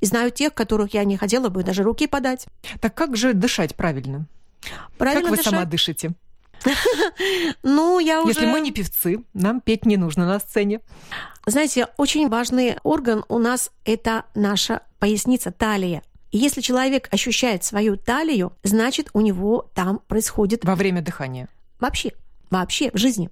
и 0.00 0.06
знаю 0.06 0.30
тех, 0.30 0.54
которых 0.54 0.94
я 0.94 1.04
не 1.04 1.16
хотела 1.16 1.48
бы 1.48 1.62
даже 1.62 1.82
руки 1.82 2.06
подать. 2.06 2.46
Так 2.80 2.94
как 2.94 3.16
же 3.16 3.32
дышать 3.32 3.74
правильно? 3.74 4.26
Правильно 4.98 5.22
как 5.22 5.30
вы 5.30 5.36
дышать? 5.36 5.52
сама 5.52 5.64
дышите? 5.64 6.12
Ну, 7.62 7.98
я 7.98 8.20
уже... 8.22 8.30
Если 8.30 8.46
мы 8.46 8.60
не 8.60 8.72
певцы, 8.72 9.24
нам 9.34 9.60
петь 9.60 9.86
не 9.86 9.96
нужно 9.96 10.26
на 10.26 10.38
сцене. 10.38 10.80
Знаете, 11.46 11.88
очень 11.96 12.28
важный 12.28 12.78
орган 12.82 13.24
у 13.28 13.38
нас– 13.38 13.70
это 13.84 14.24
наша 14.34 14.82
поясница, 14.98 15.50
талия. 15.52 16.02
И 16.30 16.38
если 16.38 16.62
человек 16.62 17.08
ощущает 17.12 17.64
свою 17.64 17.96
талию, 17.96 18.52
значит, 18.62 19.10
у 19.12 19.20
него 19.20 19.70
там 19.74 20.00
происходит... 20.08 20.64
Во 20.64 20.74
время 20.74 21.02
дыхания? 21.02 21.48
Вообще, 21.80 22.12
вообще 22.50 22.90
в 22.92 22.96
жизни. 22.98 23.30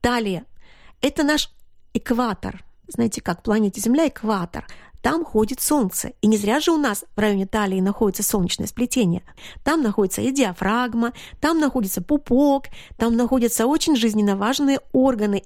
Талия– 0.00 0.44
это 1.00 1.22
наш 1.22 1.50
экватор. 1.94 2.64
Знаете, 2.88 3.20
как 3.20 3.42
планете 3.42 3.80
Земля– 3.80 4.06
экватор– 4.08 4.66
там 5.06 5.24
ходит 5.24 5.60
Солнце. 5.60 6.14
И 6.20 6.26
не 6.26 6.36
зря 6.36 6.58
же 6.58 6.72
у 6.72 6.78
нас 6.78 7.04
в 7.14 7.20
районе 7.20 7.46
талии 7.46 7.78
находится 7.78 8.24
солнечное 8.24 8.66
сплетение. 8.66 9.22
Там 9.62 9.80
находится 9.80 10.20
и 10.20 10.32
диафрагма, 10.32 11.12
там 11.40 11.60
находится 11.60 12.02
пупок, 12.02 12.64
там 12.96 13.16
находятся 13.16 13.66
очень 13.66 13.94
жизненно 13.94 14.34
важные 14.34 14.80
органы. 14.92 15.44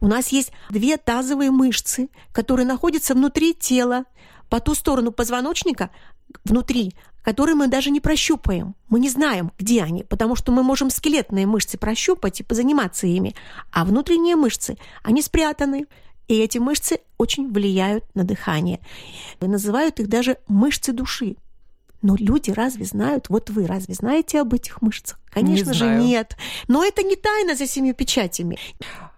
У 0.00 0.08
нас 0.08 0.30
есть 0.30 0.50
две 0.70 0.96
тазовые 0.96 1.52
мышцы, 1.52 2.08
которые 2.32 2.66
находятся 2.66 3.14
внутри 3.14 3.54
тела, 3.54 4.06
по 4.50 4.58
ту 4.58 4.74
сторону 4.74 5.12
позвоночника, 5.12 5.90
внутри, 6.44 6.96
которые 7.26 7.56
мы 7.56 7.66
даже 7.66 7.90
не 7.90 8.00
прощупаем. 8.00 8.76
Мы 8.88 9.00
не 9.00 9.08
знаем, 9.08 9.50
где 9.58 9.82
они, 9.82 10.04
потому 10.04 10.36
что 10.36 10.52
мы 10.52 10.62
можем 10.62 10.90
скелетные 10.90 11.44
мышцы 11.44 11.76
прощупать 11.76 12.38
и 12.38 12.44
позаниматься 12.44 13.08
ими, 13.08 13.34
а 13.72 13.84
внутренние 13.84 14.36
мышцы, 14.36 14.76
они 15.02 15.22
спрятаны. 15.22 15.86
И 16.28 16.38
эти 16.38 16.58
мышцы 16.58 17.00
очень 17.18 17.52
влияют 17.52 18.04
на 18.14 18.22
дыхание. 18.22 18.78
И 19.40 19.46
называют 19.46 19.98
их 19.98 20.08
даже 20.08 20.38
мышцы 20.46 20.92
души. 20.92 21.34
Но 22.00 22.14
люди 22.16 22.52
разве 22.52 22.84
знают? 22.84 23.28
Вот 23.28 23.50
вы 23.50 23.66
разве 23.66 23.94
знаете 23.94 24.40
об 24.40 24.54
этих 24.54 24.80
мышцах? 24.80 25.18
Конечно 25.28 25.70
не 25.70 25.74
же, 25.74 25.96
нет. 25.96 26.36
Но 26.68 26.84
это 26.84 27.02
не 27.02 27.16
тайна 27.16 27.56
за 27.56 27.66
семью 27.66 27.94
печатями. 27.94 28.56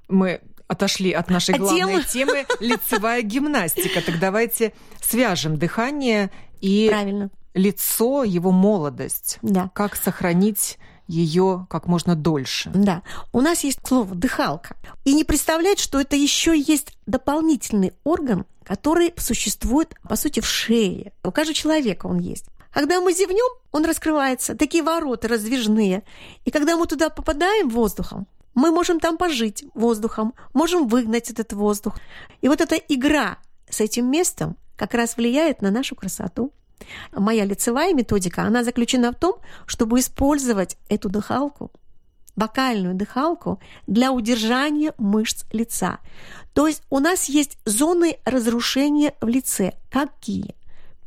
Мы 0.09 0.41
отошли 0.67 1.13
от 1.13 1.29
нашей 1.29 1.57
А 1.57 1.59
главной 1.59 2.05
тема? 2.05 2.05
темы 2.09 2.47
лицевая 2.61 3.21
гимнастика. 3.21 4.01
Так 4.01 4.19
давайте 4.19 4.73
свяжем 5.03 5.59
дыхание 5.59 6.31
и 6.63 6.89
Правильно. 6.89 7.31
Лицо, 7.59 8.25
его 8.25 8.51
молодость. 8.51 9.39
Да. 9.43 9.71
Как 9.75 9.97
сохранить 9.97 10.79
ее 11.07 11.67
как 11.71 11.87
можно 11.87 12.15
дольше. 12.15 12.71
Да. 12.75 13.03
У 13.33 13.41
нас 13.41 13.65
есть 13.65 13.81
слово 13.87 14.15
дыхалка. 14.15 14.77
И 15.05 15.15
не 15.15 15.25
представлять, 15.25 15.79
что 15.79 16.01
это 16.01 16.17
еще 16.17 16.59
есть 16.59 16.93
дополнительный 17.07 17.95
орган, 18.05 18.45
который 18.63 19.15
существует, 19.17 19.95
по 20.07 20.17
сути, 20.17 20.41
в 20.41 20.47
шее. 20.47 21.13
У 21.25 21.33
каждого 21.33 21.55
человека 21.55 22.07
он 22.07 22.19
есть. 22.19 22.45
Когда 22.73 23.01
мы 23.01 23.15
зевнем, 23.15 23.59
он 23.73 23.87
раскрывается, 23.87 24.55
такие 24.55 24.83
ворота 24.85 25.29
раздвижные. 25.29 26.03
И 26.45 26.51
когда 26.51 26.77
мы 26.77 26.87
туда 26.87 27.09
попадаем 27.09 27.71
воздухом, 27.71 28.27
мы 28.55 28.71
можем 28.71 29.01
там 29.01 29.17
пожить 29.17 29.65
воздухом, 29.75 30.35
можем 30.53 30.87
выгнать 30.89 31.31
этот 31.31 31.55
воздух. 31.55 31.95
И 32.43 32.49
вот 32.49 32.61
эта 32.61 32.75
игра 32.77 33.39
с 33.71 33.81
этим 33.81 34.11
местом 34.11 34.57
как 34.77 34.95
раз 34.95 35.17
влияет 35.17 35.63
на 35.63 35.71
нашу 35.71 35.97
красоту. 35.97 36.53
Моя 37.13 37.45
лицевая 37.45 37.95
методика, 37.95 38.43
она 38.43 38.65
заключена 38.65 39.13
в 39.13 39.17
том, 39.17 39.37
чтобы 39.67 40.01
использовать 40.01 40.77
эту 40.89 41.09
дыхалку, 41.09 41.71
вокальную 42.37 42.95
дыхалку 42.95 43.61
для 43.87 44.13
удержания 44.13 44.95
мышц 44.99 45.45
лица. 45.53 45.99
То 46.55 46.67
есть 46.67 46.83
у 46.91 46.99
нас 46.99 47.29
есть 47.29 47.59
зоны 47.65 48.19
разрушения 48.25 49.15
в 49.21 49.29
лице. 49.29 49.75
Какие? 49.91 50.55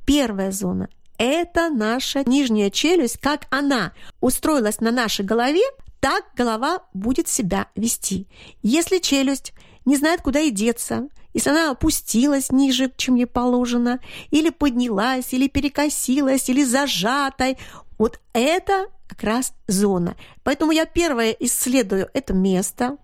Первая 0.06 0.52
зона– 0.52 0.90
это 1.18 1.70
наша 1.70 2.24
нижняя 2.28 2.70
челюсть, 2.70 3.18
как 3.18 3.46
она 3.50 3.94
устроилась 4.20 4.80
на 4.80 4.92
нашей 4.92 5.24
голове, 5.24 5.62
так 6.00 6.26
голова 6.36 6.84
будет 6.94 7.28
себя 7.28 7.68
вести. 7.76 8.28
Если 8.64 8.98
челюсть 8.98 9.54
не 9.86 9.98
знает, 9.98 10.22
куда 10.22 10.40
и 10.40 10.52
деться, 10.52 11.08
если 11.34 11.50
она 11.50 11.72
опустилась 11.72 12.52
ниже, 12.52 12.92
чем 12.98 13.16
ей 13.16 13.26
положено, 13.26 14.00
или 14.32 14.50
поднялась, 14.50 15.34
или 15.34 15.48
перекосилась, 15.48 16.50
или 16.50 16.64
зажатой, 16.64 17.58
вот 17.98 18.20
это 18.34 18.88
как 19.08 19.24
раз 19.24 19.54
зона. 19.68 20.16
Поэтому 20.44 20.72
я 20.72 20.86
первое 20.86 21.32
исследую 21.32 22.10
это 22.14 22.34
место, 22.34 22.98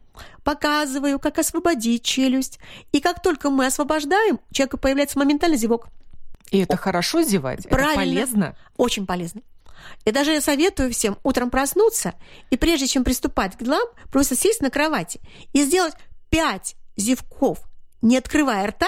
показываю, 0.43 1.19
как 1.19 1.39
освободить 1.39 2.03
челюсть. 2.03 2.59
И 2.91 3.01
как 3.01 3.21
только 3.21 3.49
мы 3.49 3.65
освобождаем, 3.65 4.39
у 4.49 4.53
человека 4.53 4.77
появляется 4.77 5.19
моментальный 5.19 5.57
зевок. 5.57 5.87
И 6.51 6.59
это 6.59 6.77
хорошо 6.77 7.21
зевать? 7.21 7.67
Правильно. 7.69 7.89
Это 7.89 7.97
полезно? 7.97 8.55
Очень 8.77 9.05
полезно. 9.05 9.41
И 10.05 10.11
даже 10.11 10.31
я 10.31 10.41
советую 10.41 10.91
всем 10.91 11.17
утром 11.23 11.49
проснуться 11.49 12.13
и 12.49 12.57
прежде 12.57 12.87
чем 12.87 13.03
приступать 13.03 13.55
к 13.57 13.63
делам, 13.63 13.87
просто 14.11 14.35
сесть 14.35 14.61
на 14.61 14.69
кровати 14.69 15.19
и 15.53 15.61
сделать 15.61 15.93
5 16.29 16.75
зевков, 16.95 17.59
не 18.01 18.17
открывая 18.17 18.67
рта, 18.67 18.87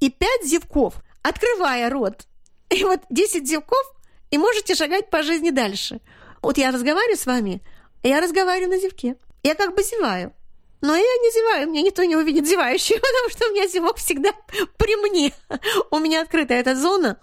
и 0.00 0.10
5 0.10 0.44
зевков, 0.44 0.94
открывая 1.22 1.90
рот. 1.90 2.26
И 2.70 2.84
вот 2.84 3.00
10 3.10 3.46
зевков, 3.46 3.92
и 4.30 4.38
можете 4.38 4.74
шагать 4.74 5.10
по 5.10 5.22
жизни 5.22 5.50
дальше. 5.50 6.00
Вот 6.40 6.58
я 6.58 6.70
разговариваю 6.70 7.16
с 7.16 7.26
вами, 7.26 7.62
я 8.02 8.20
разговариваю 8.20 8.70
на 8.70 8.78
зевке. 8.78 9.16
Я 9.42 9.54
как 9.54 9.74
бы 9.74 9.82
зеваю. 9.82 10.32
Но 10.80 10.96
я 10.96 11.02
не 11.02 11.32
зеваю, 11.32 11.70
меня 11.70 11.82
никто 11.82 12.02
не 12.02 12.16
увидит 12.16 12.46
зевающей, 12.46 12.96
потому 13.00 13.30
что 13.30 13.48
у 13.48 13.52
меня 13.52 13.68
зевок 13.68 13.98
всегда 13.98 14.32
при 14.76 14.96
мне. 14.96 15.32
У 15.90 15.98
меня 15.98 16.22
открыта 16.22 16.54
эта 16.54 16.74
зона, 16.74 17.18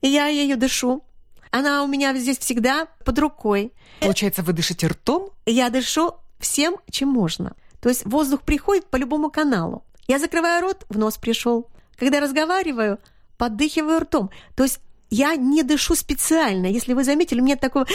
и 0.00 0.08
я 0.08 0.26
ею 0.26 0.56
дышу. 0.56 1.02
Она 1.50 1.82
у 1.82 1.88
меня 1.88 2.14
здесь 2.14 2.38
всегда 2.38 2.86
под 3.04 3.18
рукой. 3.18 3.72
Получается, 4.00 4.42
вы 4.42 4.52
дышите 4.52 4.86
ртом? 4.86 5.30
Я 5.46 5.70
дышу 5.70 6.14
всем, 6.38 6.76
чем 6.90 7.08
можно. 7.08 7.56
То 7.80 7.88
есть 7.88 8.04
воздух 8.04 8.42
приходит 8.42 8.86
по 8.86 8.96
любому 8.96 9.30
каналу. 9.30 9.84
Я 10.06 10.18
закрываю 10.18 10.62
рот, 10.62 10.84
в 10.88 10.98
нос 10.98 11.16
пришел. 11.16 11.68
Когда 11.96 12.20
разговариваю, 12.20 12.98
поддыхиваю 13.36 14.00
ртом. 14.00 14.30
То 14.56 14.64
есть 14.64 14.80
я 15.10 15.34
не 15.34 15.62
дышу 15.62 15.96
специально. 15.96 16.66
Если 16.66 16.94
вы 16.94 17.04
заметили, 17.04 17.40
у 17.40 17.44
меня 17.44 17.56
такого... 17.56 17.86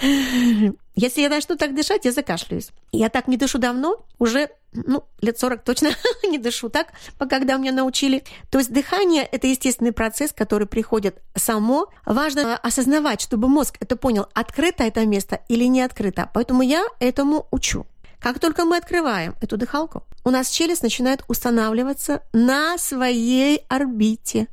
Если 0.98 1.20
я 1.20 1.28
начну 1.28 1.56
так 1.56 1.74
дышать, 1.74 2.06
я 2.06 2.12
закашляюсь. 2.12 2.70
Я 2.90 3.10
так 3.10 3.28
не 3.28 3.36
дышу 3.36 3.58
давно, 3.58 4.06
уже 4.18 4.48
ну, 4.72 5.04
лет 5.20 5.38
40 5.38 5.62
точно 5.62 5.90
не 6.24 6.38
дышу 6.38 6.68
так, 6.68 6.92
когда 7.18 7.56
меня 7.56 7.72
научили. 7.72 8.24
То 8.50 8.58
есть 8.58 8.72
дыхание– 8.72 9.22
это 9.32 9.46
естественный 9.46 9.92
процесс, 9.92 10.32
который 10.32 10.66
приходит 10.66 11.22
само. 11.34 11.88
Важно 12.04 12.56
осознавать, 12.56 13.20
чтобы 13.20 13.48
мозг 13.48 13.76
это 13.80 13.96
понял, 13.96 14.26
открыто 14.34 14.84
это 14.84 15.04
место 15.06 15.40
или 15.48 15.64
не 15.64 15.82
открыто. 15.82 16.30
Поэтому 16.32 16.62
я 16.62 16.84
этому 17.00 17.46
учу. 17.50 17.86
Как 18.20 18.40
только 18.40 18.64
мы 18.64 18.76
открываем 18.76 19.34
эту 19.40 19.56
дыхалку, 19.56 20.02
у 20.24 20.30
нас 20.30 20.48
челюсть 20.48 20.82
начинает 20.82 21.22
устанавливаться 21.28 22.22
на 22.32 22.78
своей 22.78 23.58
орбите. 23.68 24.48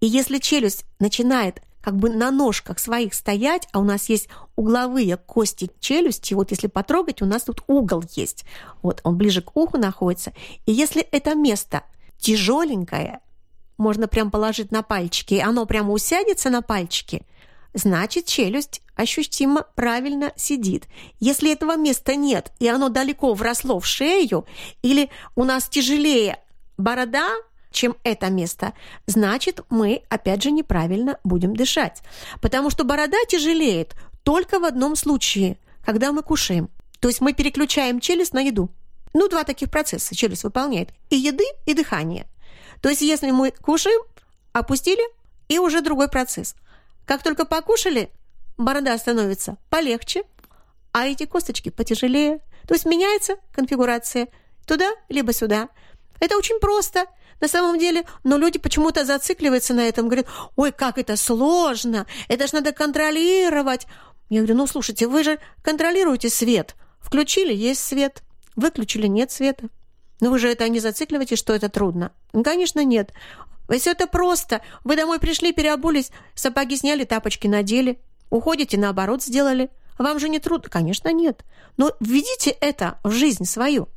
И 0.00 0.06
если 0.06 0.38
челюсть 0.38 0.84
начинает 0.98 1.62
как 1.84 1.96
бы 1.96 2.08
на 2.08 2.30
ножках 2.30 2.78
своих 2.78 3.12
стоять, 3.12 3.68
а 3.72 3.78
у 3.78 3.84
нас 3.84 4.08
есть 4.08 4.28
угловые 4.56 5.18
кости 5.18 5.70
челюсти, 5.80 6.32
вот 6.32 6.50
если 6.50 6.66
потрогать, 6.66 7.20
у 7.20 7.26
нас 7.26 7.42
тут 7.42 7.62
угол 7.66 8.02
есть, 8.16 8.46
вот 8.82 9.00
он 9.04 9.18
ближе 9.18 9.42
к 9.42 9.54
уху 9.54 9.76
находится, 9.76 10.32
и 10.64 10.72
если 10.72 11.02
это 11.02 11.34
место 11.34 11.82
тяжеленькое, 12.18 13.20
можно 13.76 14.08
прям 14.08 14.30
положить 14.30 14.72
на 14.72 14.82
пальчики, 14.82 15.34
и 15.34 15.40
оно 15.40 15.66
прямо 15.66 15.92
усядется 15.92 16.48
на 16.48 16.62
пальчики, 16.62 17.26
значит 17.74 18.26
челюсть 18.26 18.80
ощутимо 18.94 19.66
правильно 19.74 20.32
сидит. 20.36 20.86
Если 21.20 21.52
этого 21.52 21.76
места 21.76 22.14
нет, 22.14 22.52
и 22.60 22.68
оно 22.68 22.88
далеко 22.88 23.34
вросло 23.34 23.80
в 23.80 23.86
шею, 23.86 24.46
или 24.82 25.10
у 25.34 25.44
нас 25.44 25.68
тяжелее 25.68 26.38
борода, 26.78 27.28
чем 27.70 27.96
это 28.04 28.30
место, 28.30 28.72
значит, 29.06 29.60
мы, 29.68 30.02
опять 30.08 30.42
же, 30.42 30.52
неправильно 30.52 31.18
будем 31.24 31.56
дышать. 31.56 32.02
Потому 32.40 32.70
что 32.70 32.84
борода 32.84 33.18
тяжелеет 33.28 33.94
только 34.22 34.60
в 34.60 34.64
одном 34.64 34.96
случае, 34.96 35.58
когда 35.84 36.12
мы 36.12 36.22
кушаем. 36.22 36.70
То 37.00 37.08
есть 37.08 37.20
мы 37.20 37.34
переключаем 37.34 38.00
челюсть 38.00 38.32
на 38.32 38.40
еду. 38.40 38.70
Ну, 39.12 39.28
два 39.28 39.44
таких 39.44 39.70
процесса 39.70 40.14
челюсть 40.14 40.44
выполняет. 40.44 40.90
И 41.10 41.16
еды, 41.16 41.44
и 41.66 41.74
дыхание. 41.74 42.26
То 42.80 42.88
есть 42.88 43.02
если 43.02 43.30
мы 43.30 43.50
кушаем, 43.50 44.00
опустили, 44.52 45.02
и 45.48 45.58
уже 45.58 45.82
другой 45.82 46.08
процесс. 46.08 46.54
Как 47.06 47.22
только 47.22 47.44
покушали, 47.44 48.10
борода 48.56 48.96
становится 48.98 49.56
полегче, 49.70 50.24
а 50.92 51.06
эти 51.06 51.26
косточки 51.26 51.70
потяжелее. 51.70 52.40
То 52.66 52.74
есть 52.74 52.86
меняется 52.86 53.36
конфигурация 53.52 54.28
туда 54.66 54.90
либо 55.08 55.32
сюда. 55.32 55.68
Это 56.20 56.36
очень 56.36 56.60
просто 56.60 57.06
на 57.40 57.48
самом 57.48 57.78
деле, 57.78 58.04
но 58.22 58.38
люди 58.38 58.58
почему-то 58.58 59.04
зацикливаются 59.04 59.74
на 59.74 59.88
этом, 59.88 60.06
говорят, 60.06 60.26
ой, 60.56 60.72
как 60.72 60.98
это 60.98 61.16
сложно, 61.16 62.06
это 62.28 62.46
же 62.46 62.54
надо 62.54 62.72
контролировать. 62.72 63.86
Я 64.30 64.38
говорю, 64.40 64.56
ну, 64.56 64.66
слушайте, 64.66 65.06
вы 65.06 65.24
же 65.24 65.38
контролируете 65.62 66.30
свет. 66.30 66.74
Включили, 67.00 67.52
есть 67.52 67.84
свет. 67.84 68.22
Выключили, 68.56 69.06
нет 69.06 69.30
света. 69.30 69.68
Но 70.20 70.30
вы 70.30 70.38
же 70.38 70.48
это 70.48 70.68
не 70.68 70.80
зацикливаете, 70.80 71.36
что 71.36 71.52
это 71.52 71.68
трудно. 71.68 72.12
Конечно, 72.32 72.82
нет. 72.84 73.12
Все 73.68 73.92
это 73.92 74.06
просто. 74.06 74.60
Вы 74.84 74.96
домой 74.96 75.18
пришли, 75.18 75.52
переобулись, 75.52 76.10
сапоги 76.34 76.76
сняли, 76.76 77.04
тапочки 77.04 77.46
надели. 77.46 78.00
Уходите, 78.30 78.78
наоборот, 78.78 79.22
сделали. 79.22 79.70
Вам 79.98 80.18
же 80.18 80.28
не 80.28 80.38
трудно? 80.38 80.68
Конечно, 80.68 81.12
нет. 81.12 81.44
Но 81.76 81.92
введите 82.00 82.50
это 82.50 82.98
в 83.04 83.10
жизнь 83.10 83.44
свою, 83.44 83.88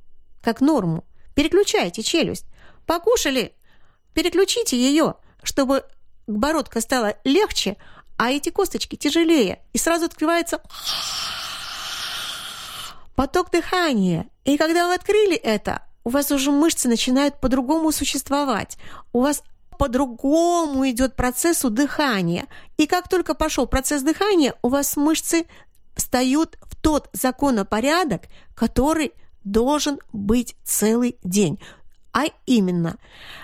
как 0.42 0.62
норму. 0.62 1.04
Переключайте 1.36 2.04
челюсть. 2.04 2.46
Покушали, 2.86 3.54
переключите 4.14 4.78
ее, 4.78 5.16
чтобы 5.44 5.84
бородка 6.28 6.82
стала 6.82 7.16
легче, 7.24 7.78
а 8.18 8.32
эти 8.32 8.50
косточки 8.50 8.96
тяжелее. 8.96 9.62
И 9.74 9.78
сразу 9.78 10.06
открывается 10.06 10.62
поток 13.16 13.52
дыхания. 13.52 14.28
И 14.46 14.58
когда 14.58 14.88
вы 14.88 14.94
открыли 14.94 15.36
это, 15.36 15.84
у 16.04 16.10
вас 16.10 16.32
уже 16.32 16.52
мышцы 16.52 16.88
начинают 16.88 17.40
по-другому 17.42 17.92
существовать. 17.92 18.78
У 19.12 19.22
вас 19.22 19.44
по-другому 19.78 20.90
идет 20.90 21.16
процесс 21.16 21.62
дыхания. 21.62 22.48
И 22.78 22.88
как 22.88 23.08
только 23.08 23.34
пошел 23.34 23.68
процесс 23.68 24.02
дыхания, 24.02 24.56
у 24.62 24.70
вас 24.70 24.98
мышцы 24.98 25.46
встают 25.96 26.58
в 26.62 26.76
тот 26.76 27.10
законопорядок, 27.14 28.24
который 28.56 29.14
должен 29.44 30.00
быть 30.12 30.56
целый 30.64 31.18
день. 31.24 31.60
А 32.14 32.26
именно, 32.46 32.98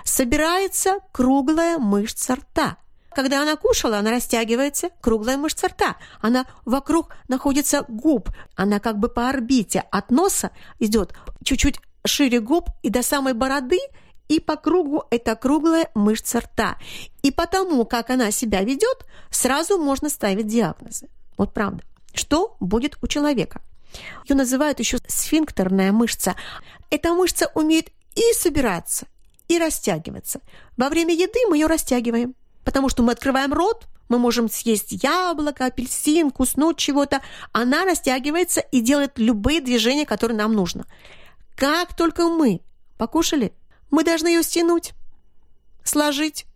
собирается 0.04 1.00
круглая 1.12 1.78
мышца 1.78 2.36
рта. 2.36 2.78
Когда 3.12 3.44
она 3.44 3.56
кушала, 3.56 4.00
она 4.00 4.10
растягивается, 4.10 4.90
круглая 5.00 5.38
мышца 5.38 5.68
рта. 5.68 5.98
Она 6.20 6.48
вокруг 6.66 7.16
находится 7.28 7.86
губ. 7.88 8.30
Она 8.56 8.80
как 8.80 8.98
бы 8.98 9.10
по 9.10 9.30
орбите 9.30 9.84
от 9.92 10.10
носа 10.10 10.50
идет 10.80 11.14
чуть-чуть 11.44 11.80
шире 12.06 12.40
губ 12.40 12.70
и 12.82 12.90
до 12.90 13.04
самой 13.04 13.34
бороды– 13.34 13.80
и 14.28 14.40
по 14.40 14.56
кругу 14.56 15.04
это 15.10 15.36
круглая 15.36 15.90
мышца 15.96 16.40
рта. 16.40 16.78
И 17.22 17.32
потому, 17.32 17.86
как 17.86 18.10
она 18.10 18.32
себя 18.32 18.62
ведет, 18.62 19.06
сразу 19.30 19.78
можно 19.78 20.10
ставить 20.10 20.48
диагнозы. 20.48 21.10
Вот 21.38 21.54
правда. 21.54 21.84
Что 22.14 22.56
будет 22.60 22.98
у 23.02 23.08
человека? 23.08 23.62
Ее 24.28 24.36
называют 24.36 24.80
еще 24.80 24.98
сфинктерная 25.08 25.92
мышца. 25.92 26.36
Эта 26.90 27.14
мышца 27.14 27.52
умеет 27.56 27.90
и 28.16 28.34
собираться, 28.34 29.08
и 29.48 29.58
растягиваться. 29.58 30.42
Во 30.78 30.90
время 30.90 31.14
еды 31.14 31.40
мы 31.50 31.58
ее 31.58 31.68
растягиваем, 31.68 32.36
потому 32.64 32.90
что 32.90 33.04
мы 33.04 33.12
открываем 33.12 33.54
рот, 33.54 33.88
мы 34.10 34.20
можем 34.20 34.50
съесть 34.50 35.04
яблоко, 35.04 35.66
апельсин, 35.66 36.30
куснуть 36.30 36.78
чего-то. 36.78 37.22
Она 37.52 37.86
растягивается 37.86 38.62
и 38.62 38.82
делает 38.82 39.14
любые 39.18 39.62
движения, 39.62 40.06
которые 40.06 40.38
нам 40.38 40.54
нужно. 40.54 40.86
Как 41.56 41.96
только 41.96 42.28
мы 42.28 42.62
покушали, 42.98 43.54
мы 43.94 44.04
должны 44.04 44.30
ее 44.30 44.42
стянуть, 44.42 44.94
сложить, 45.84 46.48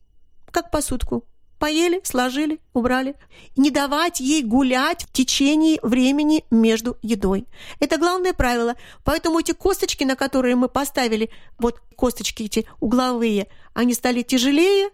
как 0.50 0.72
посудку. 0.72 1.24
Поели, 1.60 2.01
сложили, 2.03 2.60
убрали. 2.74 3.15
Не 3.56 3.70
давать 3.70 4.20
ей 4.20 4.41
гулять 4.41 5.03
в 5.03 5.12
течение 5.12 5.79
времени 5.84 6.46
между 6.50 6.98
едой. 7.03 7.46
Это 7.79 8.00
главное 8.00 8.34
правило. 8.34 8.75
Поэтому 9.03 9.40
эти 9.40 9.51
косточки, 9.51 10.03
на 10.03 10.16
которые 10.16 10.55
мы 10.55 10.68
поставили, 10.68 11.29
вот 11.59 11.79
косточки 11.96 12.44
эти 12.44 12.68
угловые, 12.79 13.48
они 13.75 13.94
стали 13.94 14.24
тяжелее, 14.24 14.90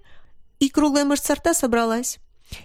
и 0.60 0.70
круглая 0.70 1.06
мышца 1.06 1.36
рта 1.36 1.54
собралась. 1.54 2.20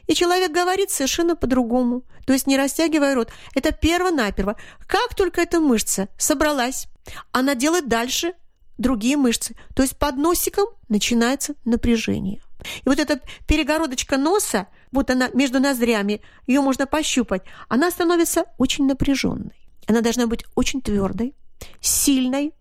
И 0.08 0.14
человек 0.14 0.50
говорит 0.50 0.90
совершенно 0.90 1.36
по-другому, 1.36 2.02
то 2.26 2.32
есть 2.32 2.48
не 2.48 2.56
растягивая 2.56 3.14
рот. 3.14 3.30
Это 3.54 3.70
перво-наперво. 3.70 4.56
Как 4.88 5.14
только 5.14 5.40
эта 5.40 5.60
мышца 5.60 6.08
собралась, 6.18 6.88
она 7.30 7.54
делает 7.54 7.86
дальше 7.88 8.34
другие 8.78 9.16
мышцы. 9.16 9.54
То 9.74 9.82
есть 9.82 9.98
под 9.98 10.16
носиком 10.16 10.66
начинается 10.88 11.54
напряжение. 11.64 12.40
И 12.84 12.88
вот 12.88 12.98
эта 12.98 13.20
перегородочка 13.46 14.16
носа, 14.16 14.68
вот 14.90 15.10
она 15.10 15.28
между 15.34 15.60
ноздрями, 15.60 16.22
ее 16.46 16.60
можно 16.60 16.86
пощупать, 16.86 17.42
она 17.68 17.90
становится 17.90 18.46
очень 18.56 18.86
напряженной. 18.86 19.70
Она 19.86 20.00
должна 20.00 20.26
быть 20.26 20.44
очень 20.54 20.80
твердой, 20.80 21.34
сильной, 21.80 22.52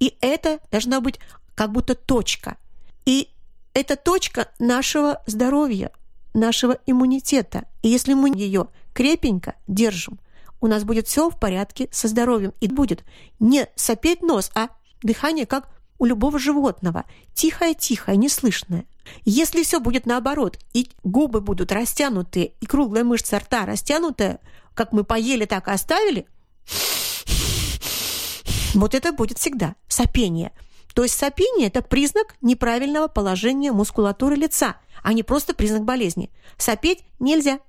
и 0.00 0.16
это 0.20 0.60
должна 0.70 1.00
быть 1.00 1.18
как 1.54 1.72
будто 1.72 1.94
точка. 1.94 2.56
И 3.04 3.30
это 3.74 3.96
точка 3.96 4.48
нашего 4.58 5.22
здоровья, 5.26 5.90
нашего 6.34 6.78
иммунитета. 6.86 7.64
И 7.82 7.88
если 7.88 8.14
мы 8.14 8.30
ее 8.30 8.68
крепенько 8.94 9.54
держим, 9.66 10.20
у 10.60 10.66
нас 10.66 10.84
будет 10.84 11.06
все 11.06 11.30
в 11.30 11.38
порядке 11.38 11.88
со 11.92 12.08
здоровьем. 12.08 12.52
И 12.60 12.68
будет 12.68 13.04
не 13.38 13.68
сопеть 13.76 14.22
нос, 14.22 14.50
а 14.54 14.68
дыхание 15.02 15.46
как 15.46 15.68
у 15.98 16.04
любого 16.04 16.38
животного. 16.38 17.04
Тихое-тихое, 17.34 18.16
неслышное. 18.16 18.86
Если 19.24 19.62
все 19.62 19.80
будет 19.80 20.06
наоборот, 20.06 20.58
и 20.72 20.88
губы 21.02 21.40
будут 21.40 21.72
растянутые, 21.72 22.52
и 22.60 22.66
круглая 22.66 23.04
мышца 23.04 23.38
рта 23.38 23.66
растянутая, 23.66 24.40
как 24.74 24.92
мы 24.92 25.04
поели, 25.04 25.44
так 25.44 25.68
и 25.68 25.72
оставили, 25.72 26.26
вот 28.74 28.94
это 28.94 29.12
будет 29.12 29.38
всегда 29.38 29.74
сопение. 29.88 30.52
То 30.94 31.02
есть 31.02 31.16
сопение– 31.16 31.66
это 31.68 31.82
признак 31.82 32.36
неправильного 32.40 33.08
положения 33.08 33.72
мускулатуры 33.72 34.36
лица, 34.36 34.76
а 35.02 35.12
не 35.12 35.22
просто 35.22 35.54
признак 35.54 35.84
болезни. 35.84 36.30
Сопеть 36.56 37.04
нельзя. 37.18 37.60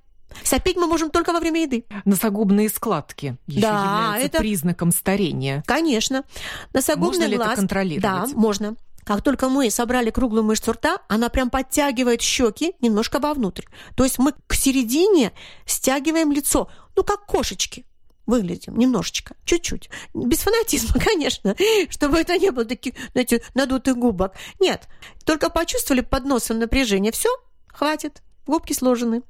Сопеть 0.44 0.76
мы 0.76 0.86
можем 0.86 1.10
только 1.10 1.32
во 1.32 1.40
время 1.40 1.62
еды. 1.62 1.84
Носогубные 2.04 2.68
складки 2.68 3.36
еще 3.46 3.60
да, 3.62 4.04
являются 4.04 4.26
это... 4.26 4.38
признаком 4.38 4.92
старения. 4.92 5.62
Конечно. 5.66 6.24
Носогубный 6.72 7.18
можно 7.18 7.24
ли 7.24 7.36
глаз... 7.36 7.48
это 7.48 7.56
контролировать? 7.56 8.02
Да, 8.02 8.26
можно. 8.38 8.76
Как 9.04 9.22
только 9.22 9.48
мы 9.48 9.70
собрали 9.70 10.10
круглую 10.10 10.44
мышцу 10.44 10.72
рта, 10.72 10.98
она 11.08 11.28
прям 11.30 11.50
подтягивает 11.50 12.20
щеки 12.20 12.74
немножко 12.80 13.18
вовнутрь. 13.18 13.64
То 13.96 14.04
есть 14.04 14.18
мы 14.18 14.34
к 14.46 14.54
середине 14.54 15.32
стягиваем 15.66 16.32
лицо, 16.32 16.70
ну 16.94 17.02
как 17.02 17.26
кошечки 17.26 17.84
выглядим 18.26 18.78
немножечко, 18.78 19.34
чуть-чуть. 19.44 19.90
Без 20.14 20.38
фанатизма, 20.38 21.00
конечно, 21.04 21.56
чтобы 21.90 22.18
это 22.18 22.38
не 22.38 22.50
было 22.50 22.64
таких, 22.64 22.94
знаете, 23.12 23.42
надутых 23.54 23.96
губок. 23.96 24.34
Нет, 24.60 24.88
только 25.24 25.50
почувствовали 25.50 26.00
под 26.00 26.24
носом 26.24 26.58
напряжение. 26.58 27.12
Все, 27.12 27.28
хватит, 27.66 28.22
губки 28.46 28.72
сложены. 28.72 29.22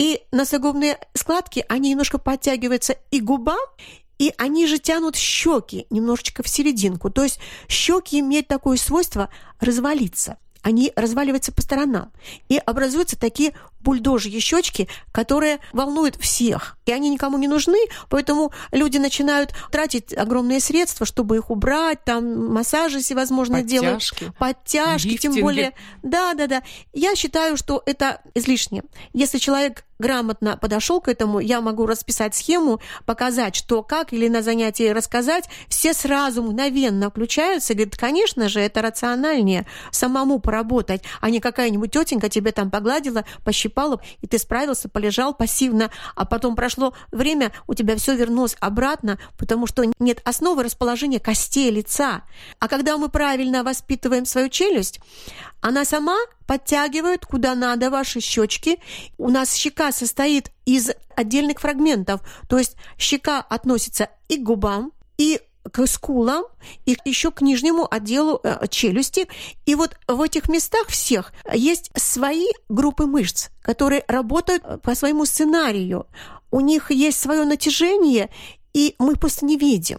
И 0.00 0.22
носогубные 0.32 0.98
складки, 1.12 1.62
они 1.68 1.90
немножко 1.90 2.16
подтягиваются 2.16 2.96
и 3.10 3.20
губам, 3.20 3.58
и 4.18 4.32
они 4.38 4.66
же 4.66 4.78
тянут 4.78 5.14
щеки 5.14 5.86
немножечко 5.90 6.42
в 6.42 6.48
серединку. 6.48 7.10
То 7.10 7.22
есть 7.22 7.38
щеки 7.68 8.20
имеют 8.20 8.48
такое 8.48 8.78
свойство 8.78 9.28
развалиться 9.60 10.38
они 10.62 10.92
разваливаются 10.96 11.52
по 11.52 11.62
сторонам. 11.62 12.12
И 12.48 12.58
образуются 12.58 13.18
такие 13.18 13.54
бульдожьи 13.80 14.38
щечки, 14.38 14.88
которые 15.12 15.58
волнуют 15.72 16.16
всех. 16.16 16.76
И 16.86 16.92
они 16.92 17.10
никому 17.10 17.38
не 17.38 17.48
нужны, 17.48 17.78
поэтому 18.08 18.52
люди 18.72 18.98
начинают 18.98 19.52
тратить 19.70 20.16
огромные 20.16 20.60
средства, 20.60 21.06
чтобы 21.06 21.36
их 21.36 21.50
убрать, 21.50 22.04
там 22.04 22.52
массажи 22.52 23.00
всевозможные 23.00 23.62
подтяжки, 23.62 24.18
делают. 24.20 24.38
Подтяжки, 24.38 25.08
лифтинги. 25.08 25.34
тем 25.36 25.42
более. 25.42 25.72
Да, 26.02 26.34
да, 26.34 26.46
да. 26.46 26.62
Я 26.92 27.14
считаю, 27.14 27.56
что 27.56 27.82
это 27.86 28.20
излишне. 28.34 28.82
Если 29.12 29.38
человек 29.38 29.84
грамотно 30.00 30.56
подошел 30.56 31.00
к 31.00 31.08
этому, 31.08 31.38
я 31.40 31.60
могу 31.60 31.86
расписать 31.86 32.34
схему, 32.34 32.80
показать, 33.04 33.54
что 33.54 33.82
как, 33.82 34.12
или 34.12 34.28
на 34.28 34.42
занятии 34.42 34.88
рассказать, 34.88 35.48
все 35.68 35.92
сразу 35.92 36.42
мгновенно 36.42 37.10
включаются 37.10 37.72
и 37.72 37.76
говорят, 37.76 37.96
конечно 37.96 38.48
же, 38.48 38.60
это 38.60 38.82
рациональнее 38.82 39.66
самому 39.92 40.40
поработать, 40.40 41.02
а 41.20 41.30
не 41.30 41.38
какая-нибудь 41.38 41.92
тетенька 41.92 42.28
тебе 42.28 42.50
там 42.52 42.70
погладила, 42.70 43.24
пощипала, 43.44 43.69
пощипало, 43.70 44.00
и 44.20 44.26
ты 44.26 44.38
справился, 44.38 44.88
полежал 44.88 45.34
пассивно, 45.34 45.90
а 46.14 46.24
потом 46.24 46.56
прошло 46.56 46.92
время, 47.10 47.52
у 47.66 47.74
тебя 47.74 47.96
все 47.96 48.14
вернулось 48.14 48.56
обратно, 48.60 49.18
потому 49.38 49.66
что 49.66 49.84
нет 49.98 50.20
основы 50.24 50.62
расположения 50.62 51.20
костей 51.20 51.70
лица. 51.70 52.22
А 52.58 52.68
когда 52.68 52.98
мы 52.98 53.08
правильно 53.08 53.62
воспитываем 53.62 54.26
свою 54.26 54.48
челюсть, 54.48 55.00
она 55.60 55.84
сама 55.84 56.16
подтягивает 56.46 57.26
куда 57.26 57.54
надо 57.54 57.90
ваши 57.90 58.20
щечки. 58.20 58.78
У 59.18 59.30
нас 59.30 59.54
щека 59.54 59.92
состоит 59.92 60.50
из 60.64 60.90
отдельных 61.14 61.60
фрагментов, 61.60 62.20
то 62.48 62.58
есть 62.58 62.76
щека 62.98 63.40
относится 63.40 64.08
и 64.28 64.38
к 64.38 64.42
губам, 64.42 64.92
и 65.18 65.40
к 65.70 65.86
скулам 65.86 66.44
и 66.86 66.96
еще 67.04 67.30
к 67.30 67.40
нижнему 67.42 67.86
отделу 67.90 68.40
э, 68.42 68.66
челюсти. 68.68 69.28
И 69.66 69.74
вот 69.74 69.96
в 70.08 70.20
этих 70.20 70.48
местах 70.48 70.88
всех 70.88 71.32
есть 71.52 71.90
свои 71.96 72.46
группы 72.68 73.06
мышц, 73.06 73.48
которые 73.62 74.04
работают 74.08 74.62
э, 74.64 74.78
по 74.78 74.94
своему 74.94 75.24
сценарию. 75.24 76.06
У 76.50 76.60
них 76.60 76.90
есть 76.90 77.20
свое 77.20 77.44
натяжение, 77.44 78.30
и 78.72 78.94
мы 78.98 79.16
просто 79.16 79.44
не 79.44 79.56
видим. 79.56 79.98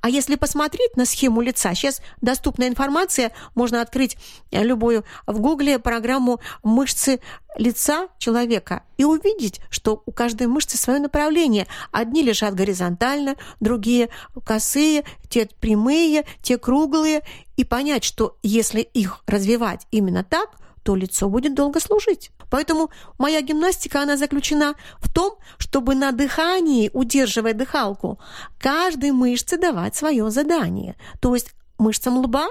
А 0.00 0.08
если 0.08 0.36
посмотреть 0.36 0.96
на 0.96 1.04
схему 1.04 1.40
лица, 1.40 1.74
сейчас 1.74 2.00
доступная 2.20 2.68
информация, 2.68 3.32
можно 3.54 3.80
открыть 3.80 4.16
любую 4.50 5.04
в 5.26 5.40
Гугле 5.40 5.78
программу 5.78 6.40
мышцы 6.62 7.20
лица 7.56 8.08
человека 8.18 8.82
и 8.96 9.04
увидеть, 9.04 9.60
что 9.68 10.02
у 10.06 10.12
каждой 10.12 10.46
мышцы 10.46 10.78
свое 10.78 11.00
направление. 11.00 11.66
Одни 11.90 12.22
лежат 12.22 12.54
горизонтально, 12.54 13.36
другие 13.60 14.08
косые, 14.44 15.04
те 15.28 15.48
прямые, 15.60 16.24
те 16.42 16.58
круглые. 16.58 17.22
И 17.56 17.64
понять, 17.64 18.02
что 18.02 18.38
если 18.42 18.80
их 18.80 19.22
развивать 19.26 19.86
именно 19.90 20.24
так, 20.24 20.50
то 20.82 20.96
лицо 20.96 21.28
будет 21.28 21.54
долго 21.54 21.80
служить. 21.80 22.30
Поэтому 22.50 22.90
моя 23.18 23.40
гимнастика, 23.40 24.02
она 24.02 24.16
заключена 24.16 24.74
в 24.98 25.12
том, 25.12 25.36
чтобы 25.58 25.94
на 25.94 26.12
дыхании, 26.12 26.90
удерживая 26.92 27.54
дыхалку, 27.54 28.18
каждой 28.58 29.12
мышце 29.12 29.56
давать 29.56 29.94
свое 29.94 30.30
задание. 30.30 30.96
То 31.20 31.34
есть 31.34 31.54
мышцам 31.78 32.18
лба 32.18 32.48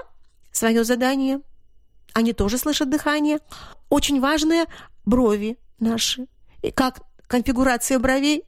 свое 0.50 0.84
задание, 0.84 1.40
они 2.14 2.32
тоже 2.32 2.58
слышат 2.58 2.90
дыхание. 2.90 3.38
Очень 3.88 4.20
важные 4.20 4.66
брови 5.04 5.58
наши. 5.78 6.26
И 6.62 6.70
как 6.70 7.00
конфигурация 7.26 7.98
бровей 7.98 8.44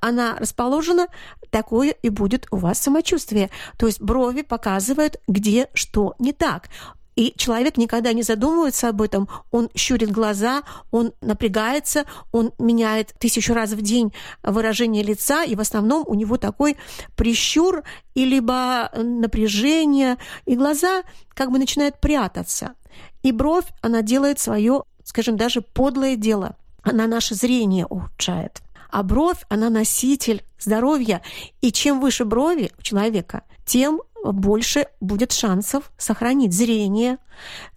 она 0.00 0.36
расположена, 0.38 1.08
такое 1.50 1.90
и 1.90 2.08
будет 2.08 2.46
у 2.50 2.56
вас 2.56 2.78
самочувствие. 2.78 3.50
То 3.76 3.86
есть 3.86 4.00
брови 4.00 4.42
показывают, 4.42 5.20
где 5.26 5.68
что 5.74 6.14
не 6.18 6.32
так. 6.32 6.68
И 7.16 7.32
человек 7.36 7.76
никогда 7.76 8.12
не 8.12 8.22
задумывается 8.22 8.88
об 8.88 9.00
этом. 9.00 9.28
Он 9.50 9.70
щурит 9.74 10.10
глаза, 10.10 10.62
он 10.90 11.12
напрягается, 11.20 12.04
он 12.32 12.52
меняет 12.58 13.14
тысячу 13.18 13.54
раз 13.54 13.70
в 13.70 13.82
день 13.82 14.12
выражение 14.42 15.02
лица, 15.02 15.44
и 15.44 15.54
в 15.54 15.60
основном 15.60 16.04
у 16.06 16.14
него 16.14 16.36
такой 16.36 16.76
прищур 17.16 17.82
и 18.14 18.24
либо 18.24 18.90
напряжение, 18.96 20.16
и 20.44 20.56
глаза 20.56 21.02
как 21.34 21.50
бы 21.50 21.58
начинают 21.58 22.00
прятаться. 22.00 22.74
И 23.22 23.32
бровь, 23.32 23.66
она 23.80 24.02
делает 24.02 24.38
свое, 24.38 24.82
скажем, 25.04 25.36
даже 25.36 25.60
подлое 25.60 26.16
дело. 26.16 26.56
Она 26.82 27.06
наше 27.06 27.34
зрение 27.34 27.86
улучшает. 27.86 28.60
А 28.90 29.02
бровь, 29.02 29.38
она 29.48 29.70
носитель 29.70 30.44
здоровья. 30.58 31.22
И 31.60 31.72
чем 31.72 32.00
выше 32.00 32.24
брови 32.24 32.70
у 32.78 32.82
человека, 32.82 33.42
тем 33.64 34.02
больше 34.32 34.86
будет 35.00 35.32
шансов 35.32 35.90
сохранить 35.98 36.52
зрение. 36.52 37.18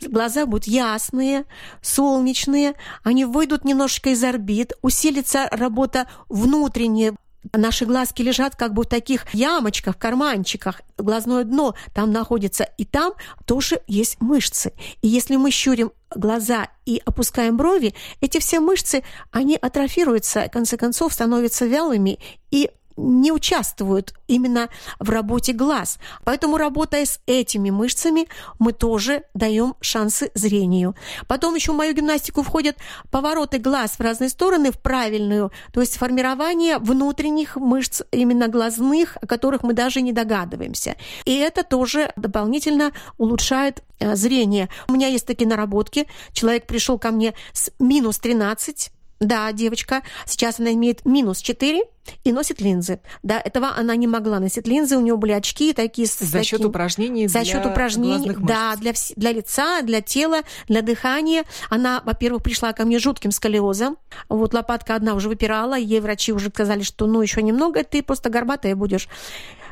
Глаза 0.01 0.45
будут 0.45 0.65
ясные, 0.65 1.45
солнечные, 1.81 2.75
они 3.03 3.25
выйдут 3.25 3.65
немножечко 3.65 4.11
из 4.11 4.23
орбит, 4.23 4.73
усилится 4.81 5.47
работа 5.51 6.07
внутренняя, 6.29 7.15
Наши 7.53 7.85
глазки 7.85 8.21
лежат 8.21 8.55
как 8.55 8.73
бы 8.73 8.83
в 8.83 8.87
таких 8.87 9.33
ямочках, 9.33 9.97
карманчиках, 9.97 10.81
глазное 10.97 11.43
дно 11.43 11.75
там 11.93 12.11
находится, 12.11 12.63
и 12.77 12.85
там 12.85 13.13
тоже 13.45 13.81
есть 13.87 14.19
мышцы. 14.19 14.73
И 15.01 15.07
если 15.07 15.35
мы 15.35 15.51
щурим 15.51 15.91
глаза 16.13 16.67
и 16.85 17.01
опускаем 17.05 17.57
брови, 17.57 17.93
эти 18.21 18.39
все 18.39 18.59
мышцы, 18.59 19.03
они 19.31 19.55
атрофируются, 19.55 20.45
в 20.47 20.51
конце 20.51 20.77
концов 20.77 21.13
становятся 21.13 21.65
вялыми, 21.65 22.19
и 22.51 22.69
не 22.97 23.31
участвуют 23.31 24.13
именно 24.27 24.69
в 24.99 25.09
работе 25.09 25.53
глаз. 25.53 25.99
Поэтому, 26.23 26.57
работая 26.57 27.05
с 27.05 27.19
этими 27.25 27.69
мышцами, 27.69 28.27
мы 28.59 28.73
тоже 28.73 29.23
даем 29.33 29.75
шансы 29.81 30.31
зрению. 30.33 30.95
Потом 31.27 31.55
еще 31.55 31.71
в 31.71 31.75
мою 31.75 31.93
гимнастику 31.93 32.41
входят 32.43 32.77
повороты 33.11 33.59
глаз 33.59 33.91
в 33.91 34.01
разные 34.01 34.29
стороны, 34.29 34.71
в 34.71 34.79
правильную, 34.79 35.51
то 35.71 35.81
есть 35.81 35.97
формирование 35.97 36.77
внутренних 36.79 37.55
мышц, 37.55 38.01
именно 38.11 38.47
глазных, 38.47 39.17
о 39.21 39.27
которых 39.27 39.63
мы 39.63 39.73
даже 39.73 40.01
не 40.01 40.11
догадываемся. 40.11 40.95
И 41.25 41.35
это 41.35 41.63
тоже 41.63 42.11
дополнительно 42.15 42.91
улучшает 43.17 43.83
э, 43.99 44.15
зрение. 44.15 44.69
У 44.87 44.93
меня 44.93 45.07
есть 45.07 45.27
такие 45.27 45.47
наработки. 45.47 46.07
Человек 46.33 46.67
пришел 46.67 46.97
ко 46.97 47.11
мне 47.11 47.33
с 47.53 47.71
минус 47.79 48.19
13, 48.19 48.91
да, 49.19 49.51
девочка, 49.51 50.03
сейчас 50.25 50.59
она 50.59 50.73
имеет 50.73 51.05
минус 51.05 51.39
4 51.39 51.83
и 52.23 52.31
носит 52.31 52.61
линзы. 52.61 52.99
Да, 53.23 53.39
этого 53.39 53.73
она 53.75 53.95
не 53.95 54.05
могла 54.05 54.39
носить 54.39 54.67
линзы, 54.67 54.95
у 54.95 55.01
нее 55.01 55.17
были 55.17 55.31
очки 55.31 55.73
такие. 55.73 56.07
За 56.07 56.25
таким, 56.25 56.43
счет 56.43 56.65
упражнений 56.65 57.27
За 57.27 57.43
счет 57.43 57.65
упражнений, 57.65 58.35
да, 58.37 58.75
для, 58.75 58.93
для 59.15 59.31
лица, 59.31 59.81
для 59.81 60.01
тела, 60.01 60.41
для 60.67 60.81
дыхания. 60.81 61.45
Она, 61.69 62.01
во-первых, 62.05 62.43
пришла 62.43 62.73
ко 62.73 62.85
мне 62.85 62.99
жутким 62.99 63.31
сколиозом. 63.31 63.97
Вот 64.29 64.53
лопатка 64.53 64.95
одна 64.95 65.15
уже 65.15 65.29
выпирала, 65.29 65.75
ей 65.77 65.99
врачи 65.99 66.31
уже 66.31 66.49
сказали, 66.49 66.83
что 66.83 67.07
ну 67.07 67.21
еще 67.21 67.41
немного, 67.41 67.83
ты 67.83 68.03
просто 68.03 68.29
горбатая 68.29 68.75
будешь. 68.75 69.09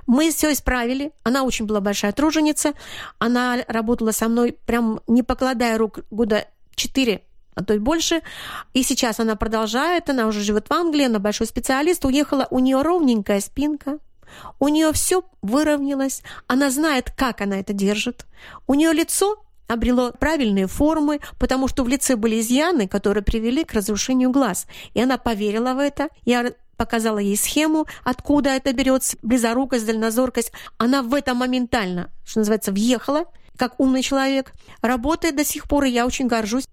Мы 0.08 0.31
все 0.31 0.53
исправили. 0.53 1.12
Она 1.23 1.43
очень 1.43 1.65
была 1.65 1.81
большая 1.81 2.12
труженица. 2.12 2.73
Она 3.19 3.58
работала 3.67 4.12
со 4.12 4.27
мной 4.27 4.58
прям 4.65 5.01
не 5.08 5.23
покладая 5.23 5.77
рук 5.77 5.99
года 6.10 6.47
четыре 6.75 7.21
а 7.21 7.35
то 7.63 7.74
и 7.74 7.80
больше. 7.80 8.22
И 8.74 8.84
сейчас 8.84 9.20
она 9.20 9.36
продолжает, 9.36 10.10
она 10.10 10.28
уже 10.28 10.41
живет 10.41 10.68
в 10.70 10.74
Англии, 10.74 11.06
она 11.06 11.20
большой 11.20 11.48
специалист, 11.48 12.04
уехала, 12.06 12.48
у 12.52 12.60
нее 12.60 12.82
ровненькая 12.82 13.39
спинка, 13.39 14.00
у 14.60 14.68
нее 14.68 14.91
все 14.94 15.24
выровнялось, 15.41 16.22
она 16.48 16.70
знает, 16.70 17.12
как 17.15 17.41
она 17.41 17.60
это 17.60 17.74
держит. 17.74 18.26
У 18.68 18.74
нее 18.74 18.91
лицо 18.91 19.41
обрело 19.68 20.12
правильные 20.12 20.68
формы, 20.68 21.22
потому 21.39 21.68
что 21.68 21.84
в 21.84 21.88
лице 21.88 22.15
были 22.15 22.39
изъяны, 22.39 22.88
которые 22.88 23.24
привели 23.24 23.63
к 23.63 23.74
разрушению 23.74 24.32
глаз. 24.32 24.68
И 24.94 25.02
она 25.02 25.18
поверила 25.18 25.74
в 25.74 25.80
это. 25.80 26.10
Я 26.24 26.54
показала 26.78 27.20
ей 27.20 27.38
схему, 27.38 27.86
откуда 28.04 28.52
это 28.52 28.74
берется, 28.74 29.18
близорукость, 29.22 29.86
дальнозоркость. 29.86 30.52
Она 30.78 31.02
в 31.02 31.13
это 31.13 31.34
моментально, 31.34 32.12
что 32.26 32.39
называется, 32.39 32.72
въехала, 32.72 33.26
как 33.58 33.80
умный 33.80 34.02
человек, 34.02 34.52
работает 34.82 35.36
до 35.36 35.46
сих 35.46 35.68
пор, 35.68 35.86
и 35.86 35.89
я 35.89 36.06
очень 36.06 36.28
горжусь. 36.28 36.65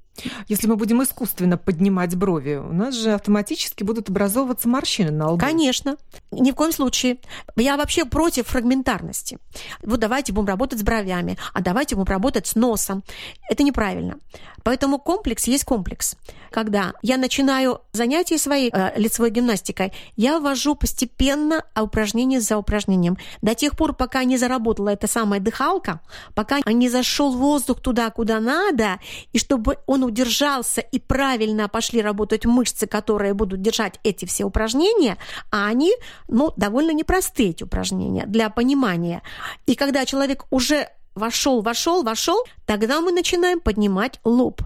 Если 0.48 0.66
мы 0.66 0.76
будем 0.76 1.02
искусственно 1.02 1.56
поднимать 1.56 2.14
брови, 2.16 2.56
у 2.56 2.72
нас 2.72 2.94
же 2.94 3.12
автоматически 3.12 3.82
будут 3.82 4.10
образовываться 4.10 4.68
морщины 4.68 5.10
на 5.10 5.30
лбу. 5.30 5.38
Конечно. 5.38 5.96
Ни 6.30 6.50
в 6.50 6.54
коем 6.54 6.72
случае. 6.72 7.18
Я 7.56 7.76
вообще 7.76 8.04
против 8.04 8.48
фрагментарности. 8.48 9.38
Вот 9.82 10.00
давайте 10.00 10.32
будем 10.32 10.48
работать 10.48 10.80
с 10.80 10.82
бровями, 10.82 11.38
а 11.52 11.60
давайте 11.60 11.96
будем 11.96 12.10
работать 12.10 12.46
с 12.46 12.54
носом. 12.54 13.02
Это 13.48 13.62
неправильно. 13.62 14.18
Поэтому 14.64 14.98
комплекс 14.98 15.46
есть 15.48 15.64
комплекс. 15.64 16.16
Когда 16.50 16.92
я 17.02 17.16
начинаю 17.16 17.80
занятия 17.92 18.38
своей 18.38 18.70
э, 18.72 18.92
лицевой 18.96 19.30
гимнастикой, 19.30 19.92
я 20.16 20.38
ввожу 20.38 20.74
постепенно 20.74 21.64
упражнение 21.78 22.40
за 22.40 22.58
упражнением. 22.58 23.16
До 23.40 23.54
тех 23.54 23.76
пор, 23.76 23.94
пока 23.94 24.24
не 24.24 24.36
заработала 24.36 24.90
эта 24.90 25.06
самая 25.06 25.40
дыхалка, 25.40 26.00
пока 26.34 26.60
не 26.66 26.88
зашел 26.88 27.32
воздух 27.32 27.80
туда, 27.80 28.10
куда 28.10 28.38
надо, 28.38 29.00
и 29.32 29.38
чтобы 29.38 29.78
он 29.86 30.01
удержался 30.06 30.80
и 30.80 30.98
правильно 30.98 31.68
пошли 31.68 32.02
работать 32.02 32.44
мышцы, 32.44 32.86
которые 32.86 33.34
будут 33.34 33.62
держать 33.62 33.98
эти 34.02 34.24
все 34.24 34.44
упражнения, 34.44 35.18
а 35.50 35.66
они, 35.66 35.92
ну, 36.28 36.52
довольно 36.56 36.92
непростые 36.92 37.50
эти 37.50 37.64
упражнения 37.64 38.26
для 38.26 38.50
понимания. 38.50 39.22
И 39.66 39.74
когда 39.74 40.04
человек 40.04 40.44
уже 40.50 40.88
вошел, 41.14 41.62
вошел, 41.62 42.02
вошел, 42.02 42.44
тогда 42.66 43.00
мы 43.00 43.12
начинаем 43.12 43.60
поднимать 43.60 44.20
лоб 44.24 44.62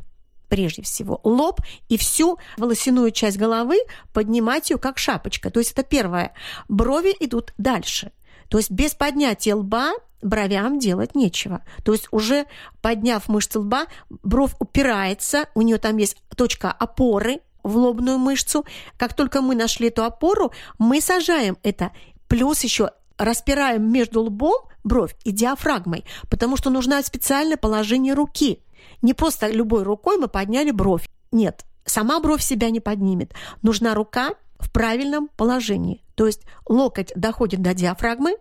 прежде 0.49 0.83
всего 0.83 1.21
лоб 1.25 1.61
и 1.89 1.97
всю 1.97 2.39
волосяную 2.57 3.11
часть 3.11 3.37
головы 3.37 3.79
поднимать 4.13 4.71
ее 4.71 4.79
как 4.79 4.99
шапочка. 4.99 5.51
То 5.51 5.61
есть 5.61 5.73
это 5.73 5.83
первое. 5.83 6.33
Брови 6.69 7.15
идут 7.19 7.53
дальше. 7.59 8.13
То 8.49 8.59
есть 8.59 8.71
без 8.71 8.95
поднятия 8.95 9.55
лба 9.55 9.93
бровям 10.23 10.79
делать 10.79 11.15
нечего. 11.15 11.63
То 11.85 11.93
есть 11.93 12.09
уже 12.11 12.47
подняв 12.83 13.29
мышцы 13.29 13.59
лба, 13.59 13.87
бровь 14.09 14.53
упирается, 14.59 15.47
у 15.55 15.63
нее 15.63 15.79
там 15.79 15.97
есть 15.97 16.17
точка 16.37 16.71
опоры 16.71 17.41
в 17.63 17.77
лобную 17.77 18.19
мышцу. 18.19 18.65
Как 18.97 19.15
только 19.15 19.43
мы 19.43 19.55
нашли 19.55 19.89
эту 19.89 20.05
опору, 20.05 20.53
мы 20.79 21.01
сажаем 21.01 21.59
это. 21.63 21.91
Плюс 22.29 22.63
еще 22.63 22.91
распираем 23.19 23.91
между 23.91 24.23
лбом 24.23 24.69
бровь 24.85 25.17
и 25.25 25.33
диафрагмой, 25.33 26.05
потому 26.31 26.57
что 26.57 26.71
нужно 26.71 27.03
специальное 27.03 27.57
положение 27.57 28.15
руки. 28.15 28.63
Не 29.03 29.15
просто 29.15 29.49
любой 29.49 29.83
рукой 29.83 30.17
мы 30.17 30.29
подняли 30.29 30.71
бровь. 30.71 31.09
Нет, 31.33 31.65
сама 31.85 32.21
бровь 32.21 32.43
себя 32.43 32.71
не 32.71 32.81
поднимет. 32.81 33.35
Нужна 33.63 33.95
рука 33.95 34.35
в 34.59 34.73
правильном 34.73 35.29
положении. 35.37 36.03
То 36.15 36.27
есть 36.27 36.43
локоть 36.67 37.13
доходит 37.15 37.63
до 37.63 37.75
диафрагмы, 37.75 38.37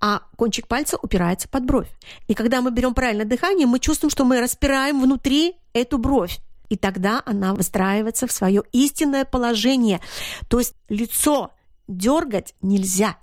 а 0.00 0.22
кончик 0.36 0.66
пальца 0.66 0.98
упирается 1.00 1.48
под 1.48 1.64
бровь. 1.64 1.88
И 2.28 2.34
когда 2.34 2.60
мы 2.60 2.70
берем 2.70 2.94
правильное 2.94 3.26
дыхание, 3.26 3.66
мы 3.66 3.78
чувствуем, 3.78 4.10
что 4.10 4.24
мы 4.24 4.40
распираем 4.40 5.00
внутри 5.00 5.56
эту 5.72 5.98
бровь. 5.98 6.38
И 6.68 6.76
тогда 6.76 7.22
она 7.26 7.54
выстраивается 7.54 8.26
в 8.26 8.32
свое 8.32 8.62
истинное 8.72 9.24
положение. 9.24 10.00
То 10.48 10.58
есть 10.58 10.74
лицо 10.88 11.50
дергать 11.86 12.54
нельзя. 12.62 13.16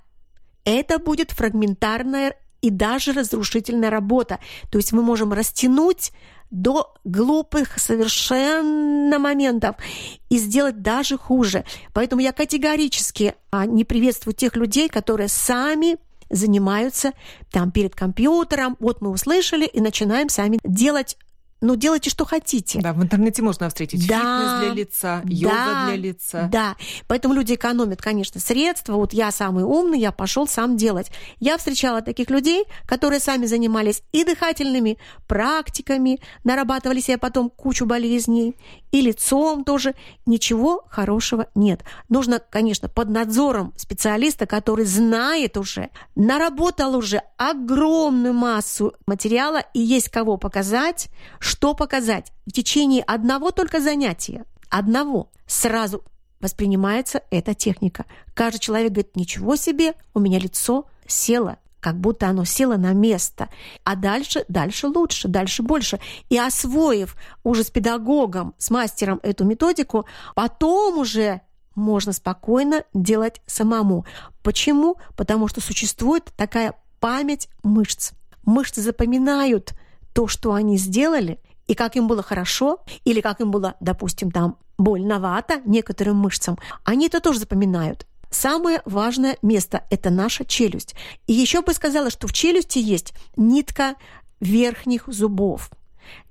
Это 0.64 0.98
будет 0.98 1.32
фрагментарная 1.32 2.36
и 2.60 2.70
даже 2.70 3.12
разрушительная 3.12 3.90
работа. 3.90 4.38
То 4.70 4.78
есть 4.78 4.92
мы 4.92 5.02
можем 5.02 5.32
растянуть 5.32 6.12
до 6.50 6.94
глупых 7.04 7.78
совершенно 7.78 9.18
моментов 9.18 9.76
и 10.28 10.38
сделать 10.38 10.82
даже 10.82 11.16
хуже. 11.16 11.64
Поэтому 11.92 12.20
я 12.22 12.32
категорически 12.32 13.34
а, 13.50 13.66
не 13.66 13.84
приветствую 13.84 14.34
тех 14.34 14.56
людей, 14.56 14.88
которые 14.88 15.28
сами 15.28 15.96
занимаются 16.30 17.12
там 17.50 17.70
перед 17.70 17.94
компьютером. 17.94 18.76
Вот 18.80 19.00
мы 19.00 19.10
услышали 19.10 19.66
и 19.66 19.80
начинаем 19.80 20.28
сами 20.28 20.58
делать 20.64 21.16
ну, 21.60 21.76
делайте, 21.76 22.08
что 22.08 22.24
хотите. 22.24 22.80
Да, 22.80 22.94
в 22.94 23.02
интернете 23.02 23.42
можно 23.42 23.68
встретить 23.68 24.08
да, 24.08 24.16
фитнес 24.16 24.60
для 24.60 24.82
лица, 24.82 25.22
йога 25.24 25.54
да, 25.54 25.86
для 25.86 25.96
лица. 25.96 26.48
Да, 26.50 26.76
поэтому 27.06 27.34
люди 27.34 27.54
экономят, 27.54 28.00
конечно, 28.00 28.40
средства. 28.40 28.94
Вот 28.94 29.12
я 29.12 29.30
самый 29.30 29.64
умный, 29.64 30.00
я 30.00 30.10
пошел 30.10 30.46
сам 30.46 30.76
делать. 30.78 31.10
Я 31.38 31.58
встречала 31.58 32.00
таких 32.00 32.30
людей, 32.30 32.64
которые 32.86 33.20
сами 33.20 33.44
занимались 33.44 34.02
и 34.12 34.24
дыхательными 34.24 34.98
практиками, 35.28 36.20
нарабатывали 36.44 37.00
себе 37.00 37.18
потом 37.18 37.50
кучу 37.50 37.84
болезней, 37.84 38.56
и 38.90 39.00
лицом 39.02 39.64
тоже. 39.64 39.94
Ничего 40.26 40.84
хорошего 40.88 41.48
нет. 41.54 41.82
Нужно, 42.08 42.38
конечно, 42.38 42.88
под 42.88 43.10
надзором 43.10 43.72
специалиста, 43.76 44.46
который 44.46 44.84
знает 44.84 45.56
уже, 45.56 45.90
наработал 46.14 46.96
уже 46.96 47.22
огромную 47.36 48.34
массу 48.34 48.94
материала, 49.06 49.62
и 49.74 49.80
есть 49.80 50.08
кого 50.08 50.36
показать, 50.36 51.08
что 51.50 51.74
показать? 51.74 52.32
В 52.46 52.52
течение 52.52 53.02
одного 53.02 53.50
только 53.50 53.80
занятия, 53.80 54.44
одного, 54.68 55.32
сразу 55.48 56.04
воспринимается 56.40 57.24
эта 57.30 57.54
техника. 57.54 58.06
Каждый 58.34 58.60
человек 58.60 58.92
говорит, 58.92 59.16
ничего 59.16 59.56
себе, 59.56 59.94
у 60.14 60.20
меня 60.20 60.38
лицо 60.38 60.86
село, 61.08 61.56
как 61.80 61.98
будто 61.98 62.28
оно 62.28 62.44
село 62.44 62.76
на 62.76 62.92
место. 62.92 63.48
А 63.82 63.96
дальше, 63.96 64.44
дальше 64.46 64.86
лучше, 64.86 65.26
дальше 65.26 65.64
больше. 65.64 65.98
И 66.28 66.38
освоив 66.38 67.16
уже 67.42 67.64
с 67.64 67.70
педагогом, 67.70 68.54
с 68.56 68.70
мастером 68.70 69.18
эту 69.24 69.44
методику, 69.44 70.06
потом 70.36 70.98
уже 70.98 71.40
можно 71.74 72.12
спокойно 72.12 72.84
делать 72.94 73.42
самому. 73.46 74.06
Почему? 74.44 74.98
Потому 75.16 75.48
что 75.48 75.60
существует 75.60 76.32
такая 76.36 76.74
память 77.00 77.48
мышц. 77.64 78.12
Мышцы 78.44 78.80
запоминают 78.82 79.74
то, 80.12 80.26
что 80.28 80.52
они 80.52 80.76
сделали, 80.76 81.40
и 81.66 81.74
как 81.74 81.96
им 81.96 82.08
было 82.08 82.22
хорошо, 82.22 82.80
или 83.04 83.20
как 83.20 83.40
им 83.40 83.50
было, 83.50 83.76
допустим, 83.80 84.30
там 84.30 84.58
больновато 84.78 85.60
некоторым 85.64 86.16
мышцам, 86.16 86.58
они 86.84 87.06
это 87.06 87.20
тоже 87.20 87.40
запоминают. 87.40 88.06
Самое 88.30 88.80
важное 88.84 89.36
место– 89.42 89.84
это 89.90 90.10
наша 90.10 90.44
челюсть. 90.44 90.94
И 91.26 91.32
еще 91.32 91.62
бы 91.62 91.74
сказала, 91.74 92.10
что 92.10 92.28
в 92.28 92.32
челюсти 92.32 92.78
есть 92.78 93.12
нитка 93.36 93.96
верхних 94.40 95.04
зубов. 95.08 95.70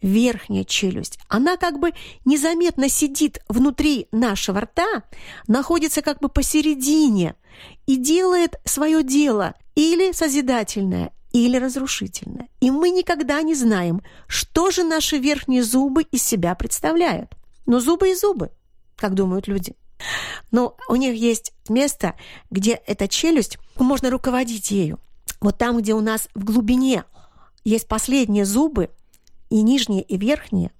Верхняя 0.01 0.65
челюсть, 0.65 1.19
она 1.29 1.55
как 1.55 1.79
бы 1.79 1.91
незаметно 2.25 2.89
сидит 2.89 3.39
внутри 3.47 4.07
нашего 4.11 4.61
рта, 4.61 5.03
находится 5.47 6.01
как 6.01 6.19
бы 6.19 6.27
посередине 6.27 7.35
и 7.85 7.95
делает 7.95 8.59
свое 8.65 9.03
дело 9.03 9.55
или 9.75 10.11
созидательное, 10.11 11.13
или 11.31 11.57
разрушительное. 11.57 12.47
И 12.59 12.71
мы 12.71 12.89
никогда 12.89 13.41
не 13.41 13.55
знаем, 13.55 14.01
что 14.27 14.71
же 14.71 14.83
наши 14.83 15.17
верхние 15.17 15.63
зубы 15.63 16.03
из 16.03 16.23
себя 16.23 16.55
представляют. 16.55 17.31
Но 17.65 17.79
зубы 17.79 18.11
и 18.11 18.15
зубы, 18.15 18.51
как 18.95 19.13
думают 19.13 19.47
люди. 19.47 19.75
Но 20.51 20.75
у 20.87 20.95
них 20.95 21.15
есть 21.15 21.53
место, 21.67 22.15
где 22.49 22.81
эта 22.87 23.07
челюсть, 23.07 23.57
можно 23.77 24.09
руководить 24.09 24.71
ею. 24.71 24.99
Вот 25.41 25.57
там, 25.57 25.77
где 25.77 25.93
у 25.93 26.01
нас 26.01 26.29
в 26.33 26.43
глубине 26.43 27.03
есть 27.63 27.87
последние 27.87 28.45
зубы, 28.45 28.89
и 29.49 29.61
нижние, 29.61 30.03
и 30.03 30.17
верхние, 30.17 30.71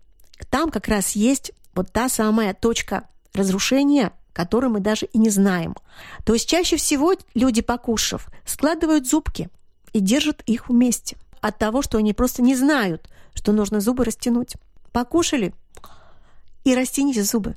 там 0.49 0.69
как 0.69 0.87
раз 0.87 1.11
есть 1.15 1.51
вот 1.73 1.91
та 1.91 2.07
самая 2.07 2.53
точка 2.53 3.09
разрушения, 3.33 4.13
которую 4.31 4.71
мы 4.71 4.79
даже 4.79 5.07
и 5.07 5.17
не 5.17 5.29
знаем. 5.29 5.75
То 6.23 6.33
есть 6.33 6.47
чаще 6.47 6.77
всего 6.77 7.13
люди, 7.33 7.61
покушав, 7.61 8.27
складывают 8.45 9.07
зубки– 9.07 9.49
и 9.93 9.99
держат 9.99 10.41
их 10.45 10.69
вместе 10.69 11.17
от 11.41 11.57
того, 11.57 11.81
что 11.81 11.97
они 11.97 12.13
просто 12.13 12.41
не 12.41 12.55
знают, 12.55 13.09
что 13.33 13.51
нужно 13.51 13.79
зубы 13.79 14.05
растянуть. 14.05 14.55
Покушали 14.91 15.53
и 16.63 16.75
растяните 16.75 17.23
зубы. 17.23 17.55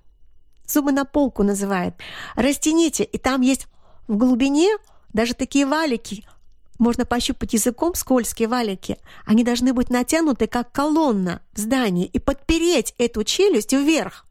Зубы 0.66 0.92
на 0.92 1.05
полку 1.05 1.42
называют. 1.42 1.97
Растяните, 2.37 3.05
и 3.05 3.18
там 3.18 3.40
есть 3.40 3.66
в 4.07 4.16
глубине 4.16 4.77
даже 5.12 5.35
такие 5.35 5.66
валики. 5.66 6.25
Можно 6.79 7.05
пощупать 7.05 7.53
языком 7.53 7.95
скользкие 7.95 8.49
валики. 8.49 8.99
Они 9.25 9.45
должны 9.45 9.73
быть 9.73 9.90
натянуты, 9.90 10.47
как 10.47 10.73
колонна 10.73 11.42
в 11.53 11.59
здании, 11.59 12.07
и 12.07 12.18
подпереть 12.18 12.95
эту 12.99 13.25
челюсть 13.25 13.73
вверх. 13.73 14.27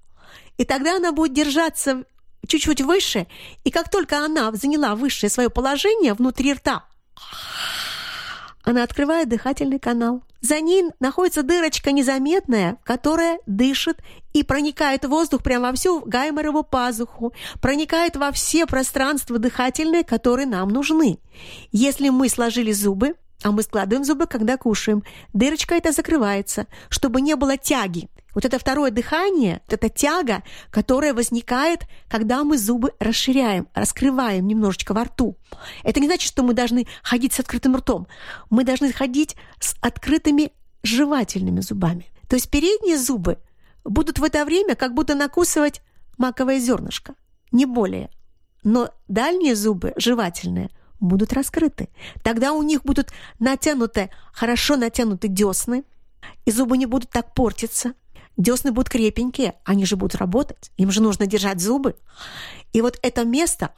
И 0.58 0.66
тогда 0.66 0.98
она 0.98 1.12
будет 1.12 1.34
держаться 1.34 2.04
чуть-чуть 2.48 2.82
выше, 2.82 3.28
и 3.64 3.72
как 3.72 3.90
только 3.90 4.26
она 4.26 4.52
заняла 4.52 4.96
высшее 4.96 5.30
свое 5.30 5.50
положение 5.50 6.14
внутри 6.14 6.54
рта, 6.54 6.84
она 8.64 8.84
открывает 8.84 9.30
дыхательный 9.30 9.80
канал. 9.80 10.24
За 10.42 10.60
ней 10.60 10.86
находится 11.00 11.44
дырочка 11.44 11.92
незаметная, 11.92 12.78
которая 12.84 13.40
дышит 13.46 14.00
и 14.34 14.44
проникает 14.44 15.06
воздух 15.06 15.44
прямо 15.44 15.68
во 15.68 15.74
всю 15.74 16.02
гайморову 16.02 16.64
пазуху, 16.64 17.34
проникает 17.62 18.16
во 18.16 18.32
все 18.32 18.66
пространства 18.66 19.38
дыхательные, 19.38 20.04
которые 20.04 20.48
нам 20.48 20.70
нужны. 20.70 21.20
Если 21.72 22.10
мы 22.10 22.28
сложили 22.28 22.72
зубы, 22.72 23.16
а 23.44 23.52
мы 23.52 23.64
складываем 23.64 24.04
зубы, 24.04 24.26
когда 24.26 24.58
кушаем, 24.58 25.04
дырочка 25.34 25.76
эта 25.76 25.92
закрывается, 25.92 26.68
чтобы 26.90 27.22
не 27.22 27.36
было 27.36 27.58
тяги. 27.58 28.10
Вот 28.34 28.46
это 28.46 28.60
второе 28.60 28.92
дыхание, 28.92 29.62
вот 29.66 29.74
эта 29.74 29.90
тяга, 29.90 30.44
которая 30.70 31.14
возникает, 31.14 31.82
когда 32.10 32.44
мы 32.44 32.58
зубы 32.58 32.94
расширяем, 33.00 33.68
раскрываем 33.74 34.48
немножечко 34.48 34.94
во 34.94 35.04
рту. 35.04 35.38
Это 35.84 36.00
не 36.00 36.08
значит, 36.08 36.28
что 36.28 36.44
мы 36.44 36.54
должны 36.54 36.88
ходить 37.04 37.34
с 37.34 37.40
открытым 37.40 37.76
ртом. 37.76 38.08
Мы 38.50 38.64
должны 38.64 38.92
ходить 38.94 39.36
с 39.60 39.76
открытыми 39.82 40.52
жевательными 40.84 41.60
зубами. 41.60 42.08
То 42.28 42.36
есть 42.36 42.50
передние 42.50 42.98
зубы 42.98 43.38
будут 43.84 44.20
в 44.20 44.24
это 44.24 44.46
время 44.46 44.76
как 44.76 44.94
будто 44.94 45.16
накусывать 45.16 45.82
маковое 46.18 46.60
зернышко, 46.60 47.16
не 47.52 47.66
более. 47.66 48.10
Но 48.64 48.92
дальние 49.08 49.56
зубы, 49.56 49.94
жевательные, 49.98 50.70
будут 51.00 51.34
раскрыты. 51.34 51.90
Тогда 52.24 52.54
у 52.54 52.62
них 52.62 52.84
будут 52.84 53.12
натянуты, 53.40 54.12
хорошо 54.32 54.78
натянуты 54.78 55.28
десны, 55.28 55.84
и 56.46 56.52
зубы 56.52 56.78
не 56.78 56.86
будут 56.86 57.10
так 57.10 57.34
портиться. 57.34 57.94
Десны 58.38 58.72
будут 58.72 58.90
крепенькие, 58.90 59.56
они 59.66 59.86
же 59.86 59.96
будут 59.96 60.16
работать, 60.16 60.72
им 60.78 60.92
же 60.92 61.02
нужно 61.02 61.28
держать 61.28 61.60
зубы. 61.60 61.96
И 62.74 62.82
вот 62.82 62.98
это 63.02 63.26
место, 63.26 63.72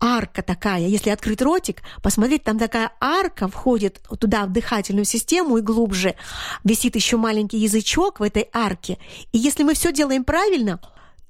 арка 0.00 0.42
такая, 0.42 0.86
если 0.86 1.10
открыть 1.10 1.42
ротик, 1.42 1.82
посмотреть, 2.02 2.44
там 2.44 2.58
такая 2.58 2.92
арка 3.00 3.48
входит 3.48 4.00
туда, 4.18 4.46
в 4.46 4.52
дыхательную 4.52 5.04
систему 5.04 5.58
и 5.58 5.62
глубже. 5.62 6.16
Висит 6.64 6.96
еще 6.96 7.18
маленький 7.18 7.58
язычок 7.58 8.20
в 8.20 8.22
этой 8.22 8.48
арке. 8.52 8.98
И 9.32 9.38
если 9.38 9.62
мы 9.62 9.74
все 9.74 9.92
делаем 9.92 10.24
правильно, 10.24 10.80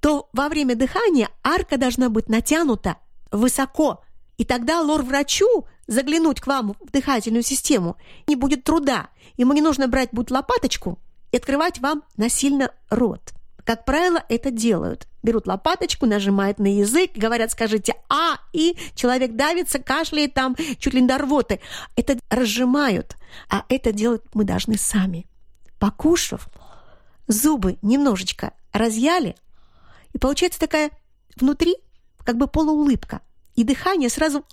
то 0.01 0.29
во 0.33 0.49
время 0.49 0.77
дыхания 0.77 1.29
арка 1.43 1.77
должна 1.77 2.09
быть 2.09 2.29
натянута 2.29 2.97
высоко. 3.33 4.03
И 4.39 4.45
тогда 4.45 4.81
лор-врачу 4.81 5.67
заглянуть 5.87 6.41
к 6.41 6.47
вам 6.47 6.75
в 6.81 6.91
дыхательную 6.93 7.43
систему 7.43 7.97
не 8.27 8.37
будет 8.37 8.65
труда. 8.65 9.09
Ему 9.37 9.53
не 9.53 9.61
нужно 9.61 9.89
брать 9.89 10.11
будет 10.13 10.31
лопаточку 10.31 10.99
и 11.33 11.37
открывать 11.37 11.79
вам 11.79 12.03
насильно 12.17 12.73
рот. 12.89 13.33
Как 13.65 13.85
правило, 13.85 14.23
это 14.29 14.51
делают. 14.51 15.07
Берут 15.23 15.47
лопаточку, 15.47 16.07
нажимают 16.07 16.59
на 16.59 16.79
язык, 16.79 17.13
говорят, 17.15 17.51
скажите 17.51 17.95
«а», 18.09 18.39
и 18.53 18.77
человек 18.95 19.37
давится, 19.37 19.79
кашляет 19.79 20.35
там, 20.35 20.57
чуть 20.79 20.95
ли 20.95 21.03
не 21.03 21.07
до 21.07 21.19
рвоты. 21.19 21.61
Это 21.95 22.19
разжимают, 22.31 23.17
а 23.49 23.65
это 23.69 23.93
делать 23.93 24.23
мы 24.33 24.45
должны 24.45 24.79
сами. 24.79 25.27
Покушав, 25.79 26.49
зубы 27.29 27.79
немножечко 27.83 28.53
разъяли, 28.73 29.37
и 30.13 30.19
получается 30.19 30.59
такая 30.59 30.91
внутри 31.37 31.77
как 32.25 32.37
бы 32.37 32.47
полуулыбка. 32.47 33.21
И 33.55 33.65
дыхание 33.65 34.09
сразу 34.09 34.45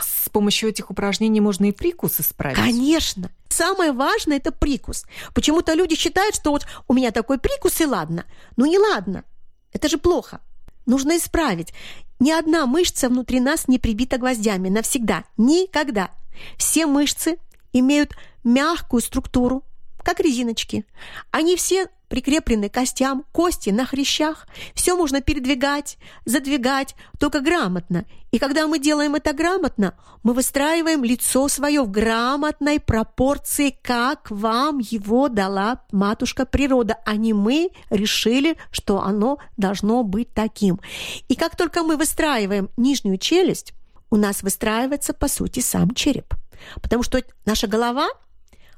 с 0.00 0.28
помощью 0.28 0.68
этих 0.68 0.90
упражнений 0.90 1.40
можно 1.40 1.66
и 1.66 1.72
прикус 1.72 2.20
исправить. 2.20 2.56
Конечно. 2.56 3.30
Самое 3.58 3.92
важное– 3.92 4.36
это 4.38 4.52
прикус. 4.52 5.04
Почему-то 5.34 5.74
люди 5.74 5.96
считают, 5.96 6.34
что 6.34 6.50
вот 6.50 6.66
у 6.86 6.94
меня 6.94 7.10
такой 7.10 7.38
прикус, 7.38 7.80
и 7.80 7.86
ладно. 7.86 8.24
Ну, 8.56 8.66
не 8.66 8.78
ладно. 8.78 9.24
Это 9.72 9.88
же 9.88 9.98
плохо. 9.98 10.40
Нужно 10.86 11.16
исправить. 11.16 11.74
Ни 12.20 12.30
одна 12.30 12.66
мышца 12.66 13.08
внутри 13.08 13.40
нас 13.40 13.68
не 13.68 13.78
прибита 13.78 14.16
гвоздями 14.18 14.68
навсегда. 14.68 15.24
Никогда. 15.36 16.10
Все 16.56 16.86
мышцы 16.86 17.38
имеют 17.72 18.12
мягкую 18.44 19.02
структуру, 19.02 19.64
как 20.02 20.20
резиночки. 20.20 20.84
Они 21.30 21.56
все 21.56 21.88
прикреплены 22.08 22.68
костям, 22.68 23.24
кости 23.32 23.70
на 23.70 23.86
хрящах. 23.86 24.46
Все 24.74 24.96
можно 24.96 25.20
передвигать, 25.20 25.98
задвигать, 26.24 26.94
только 27.18 27.40
грамотно. 27.40 28.04
И 28.30 28.38
когда 28.38 28.66
мы 28.66 28.78
делаем 28.78 29.14
это 29.14 29.32
грамотно, 29.32 29.94
мы 30.22 30.34
выстраиваем 30.34 31.04
лицо 31.04 31.48
свое 31.48 31.82
в 31.82 31.90
грамотной 31.90 32.80
пропорции, 32.80 33.78
как 33.82 34.30
вам 34.30 34.78
его 34.78 35.28
дала 35.28 35.82
матушка 35.92 36.44
природа, 36.44 36.98
а 37.06 37.16
не 37.16 37.32
мы 37.32 37.70
решили, 37.90 38.56
что 38.70 39.00
оно 39.00 39.38
должно 39.56 40.02
быть 40.02 40.34
таким. 40.34 40.80
И 41.28 41.36
как 41.36 41.56
только 41.56 41.82
мы 41.82 41.96
выстраиваем 41.96 42.68
нижнюю 42.76 43.18
челюсть, 43.18 43.72
у 44.10 44.16
нас 44.16 44.42
выстраивается, 44.42 45.12
по 45.12 45.28
сути, 45.28 45.60
сам 45.60 45.92
череп. 45.92 46.34
Потому 46.82 47.02
что 47.02 47.22
наша 47.44 47.66
голова, 47.66 48.08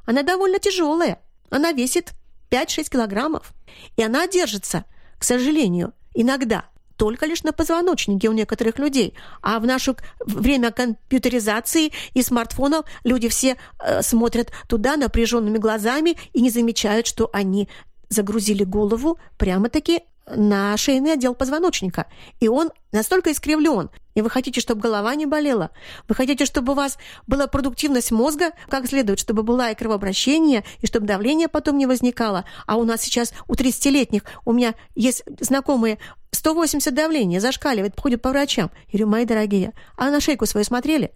она 0.05 0.23
довольно 0.23 0.59
тяжелая. 0.59 1.21
Она 1.51 1.73
весит 1.73 2.13
5-6 2.51 2.91
килограммов. 2.91 3.53
И 3.97 4.03
она 4.03 4.27
держится, 4.27 4.85
к 5.19 5.25
сожалению, 5.25 5.93
иногда 6.15 6.65
только 6.97 7.25
лишь 7.25 7.45
на 7.45 7.53
позвоночнике 7.53 8.29
у 8.29 8.33
некоторых 8.33 8.79
людей. 8.79 9.15
А 9.41 9.59
в 9.59 9.65
наше 9.65 9.97
время 10.19 10.71
компьютеризации 10.71 11.93
и 12.13 12.23
смартфонов 12.23 12.85
люди 13.05 13.29
все 13.29 13.57
э, 13.79 14.03
смотрят 14.03 14.53
туда 14.69 14.97
напряженными 14.97 15.57
глазами 15.57 16.19
и 16.35 16.43
не 16.43 16.51
замечают, 16.51 17.07
что 17.07 17.31
они 17.33 17.71
загрузили 18.11 18.65
голову 18.65 19.19
прямо-таки 19.39 20.03
на 20.37 20.77
шейный 20.77 21.15
отдел 21.15 21.35
позвоночника. 21.35 22.07
И 22.41 22.49
он 22.49 22.71
настолько 22.93 23.33
искривлен. 23.33 23.91
И 24.15 24.23
вы 24.23 24.31
хотите, 24.31 24.61
чтобы 24.61 24.81
голова 24.81 25.15
не 25.15 25.27
болела? 25.27 25.71
Вы 26.09 26.15
хотите, 26.15 26.45
чтобы 26.45 26.73
у 26.73 26.77
вас 26.77 26.99
была 27.27 27.47
продуктивность 27.47 28.11
мозга 28.11 28.51
как 28.69 28.87
следует, 28.87 29.19
чтобы 29.19 29.43
была 29.43 29.71
и 29.71 29.75
кровообращение, 29.75 30.65
и 30.81 30.87
чтобы 30.87 31.07
давление 31.07 31.49
потом 31.49 31.79
не 31.79 31.87
возникало? 31.87 32.45
А 32.67 32.77
у 32.77 32.85
нас 32.85 33.03
сейчас 33.03 33.33
у 33.47 33.55
30-летних, 33.55 34.23
у 34.45 34.53
меня 34.53 34.75
есть 34.95 35.23
знакомые, 35.41 35.99
180 36.33 36.95
давление, 36.95 37.41
зашкаливает, 37.41 37.99
ходят 37.99 38.23
по 38.23 38.31
врачам. 38.31 38.71
Я 38.89 38.99
говорю, 38.99 39.07
мои 39.09 39.25
дорогие, 39.25 39.73
а 39.97 40.11
на 40.11 40.21
шейку 40.21 40.47
свою 40.47 40.65
смотрели? 40.65 41.13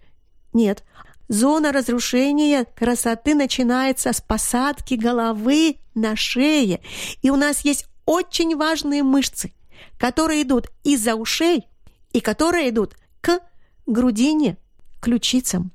Нет. 0.53 0.83
Зона 1.27 1.71
разрушения 1.71 2.65
красоты 2.75 3.33
начинается 3.33 4.13
с 4.13 4.21
посадки 4.21 4.93
головы 4.93 5.77
на 5.95 6.15
шее. 6.15 6.81
И 7.21 7.29
у 7.29 7.35
нас 7.35 7.61
есть 7.61 7.87
очень 8.05 8.55
важные 8.55 9.03
мышцы, 9.03 9.53
которые 9.97 10.43
идут 10.43 10.67
из-за 10.83 11.15
ушей 11.15 11.67
и 12.13 12.19
которые 12.19 12.69
идут 12.69 12.95
к 13.21 13.39
грудине, 13.85 14.57
ключицам. 15.01 15.71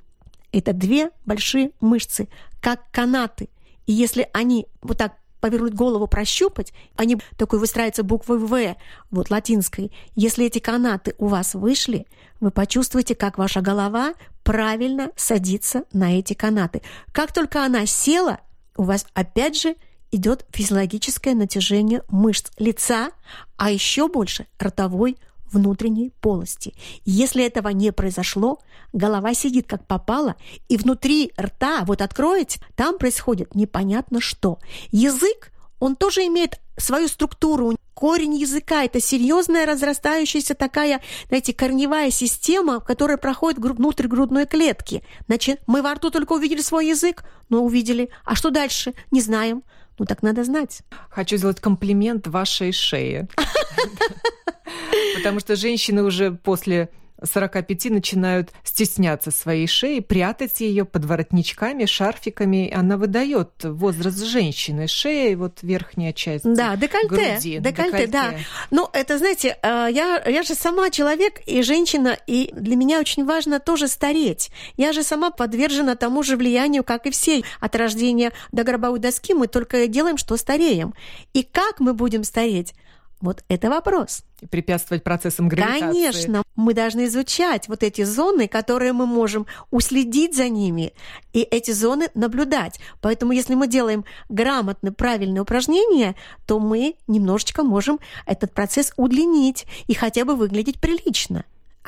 Это 0.52 0.72
две 0.72 1.10
большие 1.24 1.72
мышцы, 1.80 2.28
как 2.60 2.90
канаты. 2.90 3.48
И 3.86 3.92
если 3.92 4.28
они 4.32 4.66
вот 4.82 4.98
так 4.98 5.14
повернуть 5.40 5.74
голову, 5.74 6.06
прощупать, 6.06 6.72
они 6.96 7.18
такой 7.38 7.58
выстраиваются 7.58 8.02
буквой 8.02 8.38
«В», 8.38 8.76
вот 9.10 9.30
латинской. 9.30 9.90
Если 10.14 10.46
эти 10.46 10.58
канаты 10.58 11.14
у 11.18 11.28
вас 11.28 11.54
вышли, 11.54 12.06
вы 12.40 12.50
почувствуете, 12.50 13.14
как 13.14 13.38
ваша 13.38 13.62
голова 13.62 14.14
правильно 14.42 15.12
садится 15.16 15.84
на 15.92 16.18
эти 16.18 16.34
канаты. 16.34 16.82
Как 17.12 17.32
только 17.32 17.64
она 17.64 17.86
села, 17.86 18.40
у 18.76 18.82
вас 18.82 19.06
опять 19.14 19.60
же– 19.60 19.76
идет 20.10 20.44
физиологическое 20.52 21.34
натяжение 21.34 22.02
мышц 22.08 22.50
лица, 22.58 23.10
а 23.56 23.70
еще 23.70 24.08
больше 24.08 24.46
ротовой 24.58 25.16
внутренней 25.52 26.12
полости. 26.20 26.74
Если 27.04 27.44
этого 27.44 27.68
не 27.68 27.92
произошло, 27.92 28.60
голова 28.92 29.34
сидит 29.34 29.66
как 29.66 29.86
попало, 29.86 30.36
и 30.68 30.76
внутри 30.76 31.32
рта, 31.38 31.84
вот 31.84 32.02
откроете, 32.02 32.60
там 32.76 32.98
происходит 32.98 33.54
непонятно 33.54 34.20
что. 34.20 34.58
Язык, 34.90 35.52
он 35.80 35.96
тоже 35.96 36.26
имеет 36.26 36.60
свою 36.76 37.08
структуру. 37.08 37.76
Корень 37.94 38.36
языка– 38.36 38.84
это 38.84 39.00
серьезная 39.00 39.66
разрастающаяся 39.66 40.54
такая, 40.54 41.02
знаете, 41.28 41.52
корневая 41.52 42.10
система, 42.10 42.80
которая 42.80 43.18
проходит 43.18 43.58
внутрь 43.58 44.06
грудной 44.06 44.46
клетки. 44.46 45.02
Значит, 45.26 45.60
мы 45.66 45.82
во 45.82 45.94
рту 45.94 46.10
только 46.10 46.32
увидели 46.32 46.62
свой 46.62 46.88
язык, 46.88 47.24
но 47.50 47.62
увидели. 47.62 48.10
А 48.24 48.34
что 48.34 48.50
дальше? 48.50 48.94
Не 49.10 49.20
знаем. 49.20 49.62
Ну 49.98 50.06
так 50.06 50.22
надо 50.22 50.44
знать. 50.44 50.82
Хочу 51.10 51.36
сделать 51.36 51.60
комплимент 51.60 52.26
вашей 52.26 52.72
шее. 52.72 53.28
Потому 55.16 55.40
что 55.40 55.56
женщины 55.56 56.02
уже 56.02 56.32
после 56.32 56.90
45 57.24 57.86
начинают 57.86 58.50
стесняться 58.64 59.30
своей 59.30 59.66
шеи, 59.66 60.00
прятать 60.00 60.60
ее 60.60 60.84
под 60.84 61.04
воротничками, 61.04 61.84
шарфиками. 61.84 62.72
Она 62.72 62.96
выдает 62.96 63.50
возраст 63.62 64.22
женщины. 64.24 64.86
Шея 64.86 65.32
и 65.32 65.34
вот 65.34 65.58
верхняя 65.62 66.12
часть 66.12 66.44
Да, 66.44 66.76
декольте. 66.76 67.08
Груди, 67.08 67.58
декольте, 67.58 67.82
декольте, 67.82 68.06
да. 68.06 68.34
Ну, 68.70 68.88
это, 68.92 69.18
знаете, 69.18 69.58
э, 69.62 69.88
я, 69.90 70.22
я 70.26 70.42
же 70.42 70.54
сама 70.54 70.90
человек 70.90 71.40
и 71.46 71.62
женщина, 71.62 72.16
и 72.26 72.50
для 72.54 72.76
меня 72.76 73.00
очень 73.00 73.24
важно 73.24 73.60
тоже 73.60 73.88
стареть. 73.88 74.50
Я 74.76 74.92
же 74.92 75.02
сама 75.02 75.30
подвержена 75.30 75.96
тому 75.96 76.22
же 76.22 76.36
влиянию, 76.36 76.84
как 76.84 77.06
и 77.06 77.10
все. 77.10 77.42
От 77.60 77.76
рождения 77.76 78.32
до 78.52 78.64
гробовой 78.64 78.98
доски 78.98 79.34
мы 79.34 79.46
только 79.46 79.86
делаем, 79.86 80.16
что 80.16 80.36
стареем. 80.36 80.94
И 81.32 81.42
как 81.42 81.80
мы 81.80 81.94
будем 81.94 82.24
стареть? 82.24 82.74
Вот 83.20 83.44
это 83.48 83.68
вопрос. 83.68 84.22
И 84.40 84.46
препятствовать 84.46 85.04
процессам 85.04 85.48
гравитации. 85.48 85.80
Конечно, 85.80 86.42
мы 86.56 86.72
должны 86.72 87.04
изучать 87.04 87.68
вот 87.68 87.82
эти 87.82 88.02
зоны, 88.02 88.48
которые 88.48 88.94
мы 88.94 89.06
можем 89.06 89.46
уследить 89.70 90.34
за 90.34 90.48
ними, 90.48 90.94
и 91.34 91.40
эти 91.42 91.70
зоны 91.72 92.08
наблюдать. 92.14 92.80
Поэтому 93.02 93.32
если 93.32 93.54
мы 93.54 93.68
делаем 93.68 94.04
грамотно 94.30 94.92
правильные 94.92 95.42
упражнения, 95.42 96.16
то 96.46 96.58
мы 96.58 96.96
немножечко 97.08 97.62
можем 97.62 98.00
этот 98.24 98.52
процесс 98.54 98.92
удлинить 98.96 99.66
и 99.86 99.94
хотя 99.94 100.24
бы 100.24 100.34
выглядеть 100.34 100.80
прилично 100.80 101.44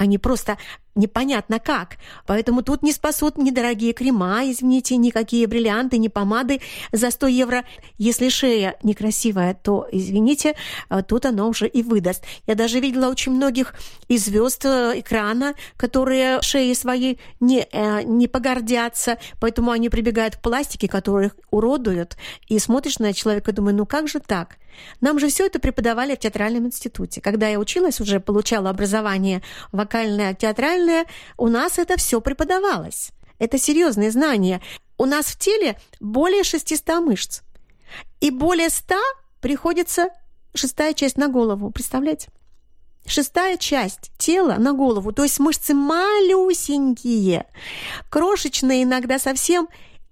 не 0.06 0.18
просто 0.18 0.58
непонятно 0.94 1.58
как. 1.58 1.96
Поэтому 2.26 2.62
тут 2.62 2.82
не 2.82 2.92
спасут 2.92 3.38
ни 3.38 3.50
дорогие 3.50 3.92
крема, 3.92 4.42
извините, 4.44 4.96
никакие 4.96 5.46
бриллианты, 5.46 5.98
ни 5.98 6.08
помады 6.08 6.60
за 6.92 7.10
100 7.10 7.26
евро. 7.28 7.64
Если 7.98 8.28
шея 8.28 8.76
некрасивая, 8.82 9.54
то, 9.54 9.88
извините, 9.90 10.54
а 10.88 11.02
тут 11.02 11.26
она 11.26 11.46
уже 11.46 11.66
и 11.66 11.82
выдаст. 11.82 12.24
Я 12.46 12.54
даже 12.54 12.80
видела 12.80 13.08
очень 13.08 13.32
многих 13.32 13.74
и 14.08 14.18
звезд 14.18 14.64
э, 14.64 15.00
экрана, 15.00 15.54
которые 15.76 16.42
шеи 16.42 16.74
своей 16.74 17.18
не, 17.40 17.66
э, 17.72 18.02
не 18.02 18.28
погордятся, 18.28 19.18
поэтому 19.40 19.70
они 19.70 19.88
прибегают 19.88 20.36
к 20.36 20.42
пластике, 20.42 20.88
которых 20.88 21.36
уродуют, 21.50 22.16
и 22.48 22.58
смотришь 22.58 22.98
на 22.98 23.12
человека 23.12 23.50
и 23.50 23.54
думаешь, 23.54 23.78
ну 23.78 23.86
как 23.86 24.08
же 24.08 24.20
так? 24.20 24.58
Нам 25.00 25.18
же 25.18 25.28
все 25.28 25.46
это 25.46 25.58
преподавали 25.58 26.14
в 26.14 26.18
театральном 26.18 26.66
институте. 26.66 27.20
Когда 27.20 27.48
я 27.48 27.58
училась, 27.58 28.00
уже 28.00 28.20
получала 28.20 28.70
образование 28.70 29.42
вокальное, 29.72 30.34
театральное, 30.34 31.06
у 31.36 31.48
нас 31.48 31.78
это 31.78 31.96
все 31.96 32.20
преподавалось. 32.20 33.10
Это 33.38 33.58
серьезные 33.58 34.10
знания. 34.10 34.62
У 34.98 35.04
нас 35.04 35.26
в 35.26 35.38
теле 35.38 35.78
более 36.00 36.44
600 36.44 37.00
мышц. 37.00 37.40
И 38.20 38.30
более 38.30 38.70
100 38.70 38.94
приходится 39.40 40.08
шестая 40.54 40.94
часть 40.94 41.16
на 41.16 41.28
голову. 41.28 41.70
Представляете? 41.70 42.28
Шестая 43.04 43.56
часть 43.56 44.12
тела 44.16 44.56
на 44.58 44.72
голову, 44.74 45.12
то 45.12 45.24
есть 45.24 45.40
мышцы 45.40 45.74
малюсенькие, 45.74 47.46
крошечные 48.08 48.84
иногда 48.84 49.18
совсем, 49.18 49.68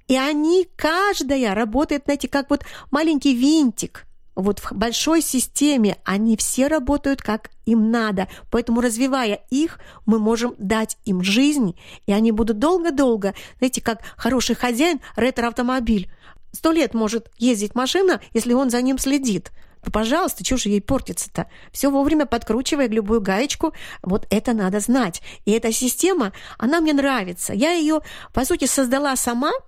и 0.08 0.16
они, 0.16 0.66
каждая 0.74 1.54
работает, 1.54 2.02
знаете, 2.06 2.26
как 2.26 2.50
вот 2.50 2.64
маленький 2.90 3.32
винтик– 3.32 4.06
вот 4.40 4.60
в 4.60 4.72
большой 4.72 5.22
системе 5.22 5.98
они 6.04 6.36
все 6.36 6.66
работают 6.66 7.22
как 7.22 7.50
им 7.66 7.90
надо. 7.90 8.28
Поэтому, 8.50 8.80
развивая 8.80 9.40
их, 9.50 9.78
мы 10.06 10.18
можем 10.18 10.54
дать 10.58 10.98
им 11.04 11.22
жизнь, 11.22 11.78
и 12.06 12.12
они 12.12 12.32
будут 12.32 12.58
долго-долго, 12.58 13.34
знаете, 13.58 13.80
как 13.80 14.00
хороший 14.16 14.56
хозяин 14.56 15.00
ретро-автомобиль. 15.16 16.10
Сто 16.52 16.72
лет 16.72 16.94
может 16.94 17.30
ездить 17.38 17.74
машина, 17.74 18.20
если 18.32 18.52
он 18.52 18.70
за 18.70 18.82
ним 18.82 18.98
следит. 18.98 19.52
Пожалуйста, 19.92 20.44
чего 20.44 20.58
же 20.58 20.68
ей 20.68 20.82
портится-то? 20.82 21.46
Все 21.72 21.90
вовремя 21.90 22.26
подкручивая 22.26 22.88
любую 22.88 23.20
гаечку, 23.20 23.72
вот 24.02 24.26
это 24.30 24.52
надо 24.52 24.80
знать. 24.80 25.22
И 25.46 25.52
эта 25.52 25.72
система, 25.72 26.32
она 26.58 26.80
мне 26.80 26.92
нравится. 26.92 27.54
Я 27.54 27.72
ее, 27.72 28.00
по 28.34 28.44
сути, 28.44 28.66
создала 28.66 29.16
сама– 29.16 29.52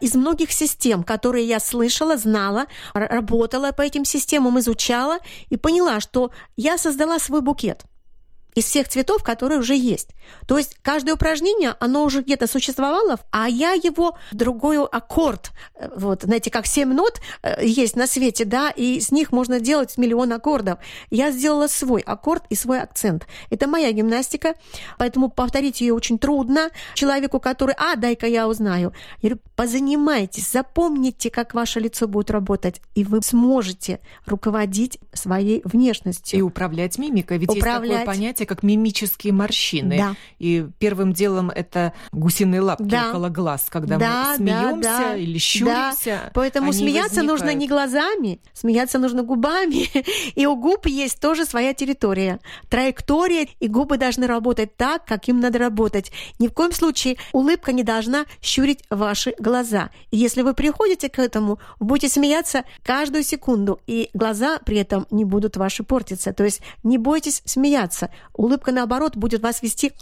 из 0.00 0.14
многих 0.14 0.52
систем, 0.52 1.02
которые 1.02 1.46
я 1.46 1.60
слышала, 1.60 2.16
знала, 2.16 2.66
работала 2.94 3.72
по 3.72 3.82
этим 3.82 4.04
системам, 4.04 4.58
изучала 4.58 5.18
и 5.48 5.56
поняла, 5.56 6.00
что 6.00 6.30
я 6.56 6.78
создала 6.78 7.18
свой 7.18 7.40
букет. 7.40 7.84
Из 8.54 8.64
всех 8.64 8.88
цветов, 8.88 9.22
которые 9.22 9.58
уже 9.60 9.74
есть. 9.76 10.10
То 10.46 10.58
есть 10.58 10.76
каждое 10.82 11.14
упражнение, 11.14 11.74
оно 11.80 12.04
уже 12.04 12.22
где-то 12.22 12.46
существовало, 12.46 13.18
а 13.30 13.48
я 13.48 13.72
его 13.72 14.16
другой 14.32 14.84
аккорд, 14.84 15.50
э, 15.74 15.88
вот, 15.96 16.22
знаете, 16.22 16.50
как 16.50 16.66
семь 16.66 16.92
нот 16.92 17.20
э, 17.42 17.64
есть 17.64 17.96
на 17.96 18.06
свете, 18.06 18.44
да, 18.44 18.70
и 18.70 19.00
с 19.00 19.10
них 19.10 19.32
можно 19.32 19.60
делать 19.60 19.96
миллион 19.98 20.32
аккордов. 20.32 20.78
Я 21.10 21.30
сделала 21.30 21.66
свой 21.66 22.00
аккорд 22.00 22.44
и 22.48 22.54
свой 22.54 22.80
акцент. 22.80 23.26
Это 23.50 23.66
моя 23.66 23.92
гимнастика, 23.92 24.54
поэтому 24.98 25.30
повторить 25.30 25.80
ее 25.80 25.94
очень 25.94 26.18
трудно 26.18 26.70
человеку, 26.94 27.40
который, 27.40 27.74
а, 27.78 27.96
дай-ка 27.96 28.26
я 28.26 28.48
узнаю. 28.48 28.92
Я 29.22 29.30
говорю, 29.30 29.42
позанимайтесь, 29.56 30.50
запомните, 30.50 31.30
как 31.30 31.54
ваше 31.54 31.80
лицо 31.80 32.08
будет 32.08 32.30
работать, 32.30 32.80
и 32.94 33.04
вы 33.04 33.22
сможете 33.22 34.00
руководить 34.26 34.98
своей 35.12 35.62
внешностью. 35.64 36.38
И 36.38 36.42
управлять 36.42 36.98
мимикой, 36.98 37.38
ведь 37.38 37.50
управлять. 37.50 37.90
есть 37.90 38.00
такое 38.00 38.14
понятие, 38.14 38.39
как 38.46 38.62
мимические 38.62 39.32
морщины. 39.32 39.98
Да. 39.98 40.16
И 40.38 40.66
первым 40.78 41.12
делом 41.12 41.50
это 41.50 41.92
гусиные 42.12 42.60
лапки 42.60 42.84
да. 42.84 43.10
около 43.10 43.28
глаз, 43.28 43.66
когда 43.68 43.96
да, 43.96 44.30
мы 44.30 44.36
смеемся 44.36 44.82
да, 44.82 44.98
да. 44.98 45.16
или 45.16 45.38
щуримся. 45.38 46.20
Да. 46.24 46.30
Поэтому 46.34 46.72
смеяться 46.72 47.16
возникают. 47.16 47.30
нужно 47.30 47.54
не 47.54 47.68
глазами, 47.68 48.40
смеяться 48.52 48.98
нужно 48.98 49.22
губами. 49.22 49.88
И 50.34 50.46
у 50.46 50.56
губ 50.56 50.86
есть 50.86 51.20
тоже 51.20 51.44
своя 51.44 51.74
территория. 51.74 52.40
Траектория, 52.68 53.48
и 53.58 53.68
губы 53.68 53.96
должны 53.96 54.26
работать 54.26 54.76
так, 54.76 55.04
как 55.04 55.28
им 55.28 55.40
надо 55.40 55.58
работать. 55.58 56.12
Ни 56.38 56.48
в 56.48 56.52
коем 56.52 56.72
случае 56.72 57.16
улыбка 57.32 57.72
не 57.72 57.82
должна 57.82 58.26
щурить 58.42 58.84
ваши 58.90 59.34
глаза. 59.38 59.90
И 60.10 60.16
если 60.16 60.42
вы 60.42 60.54
приходите 60.54 61.08
к 61.08 61.18
этому, 61.18 61.58
будете 61.78 62.08
смеяться 62.08 62.64
каждую 62.82 63.22
секунду, 63.24 63.80
и 63.86 64.10
глаза 64.14 64.58
при 64.64 64.78
этом 64.78 65.06
не 65.10 65.24
будут 65.24 65.56
ваши 65.56 65.82
портиться. 65.82 66.32
То 66.32 66.44
есть 66.44 66.62
не 66.82 66.98
бойтесь 66.98 67.42
смеяться. 67.44 68.10
Улыбка, 68.34 68.72
наоборот, 68.72 69.16
будет 69.16 69.42
вас 69.42 69.62
вести 69.62 69.92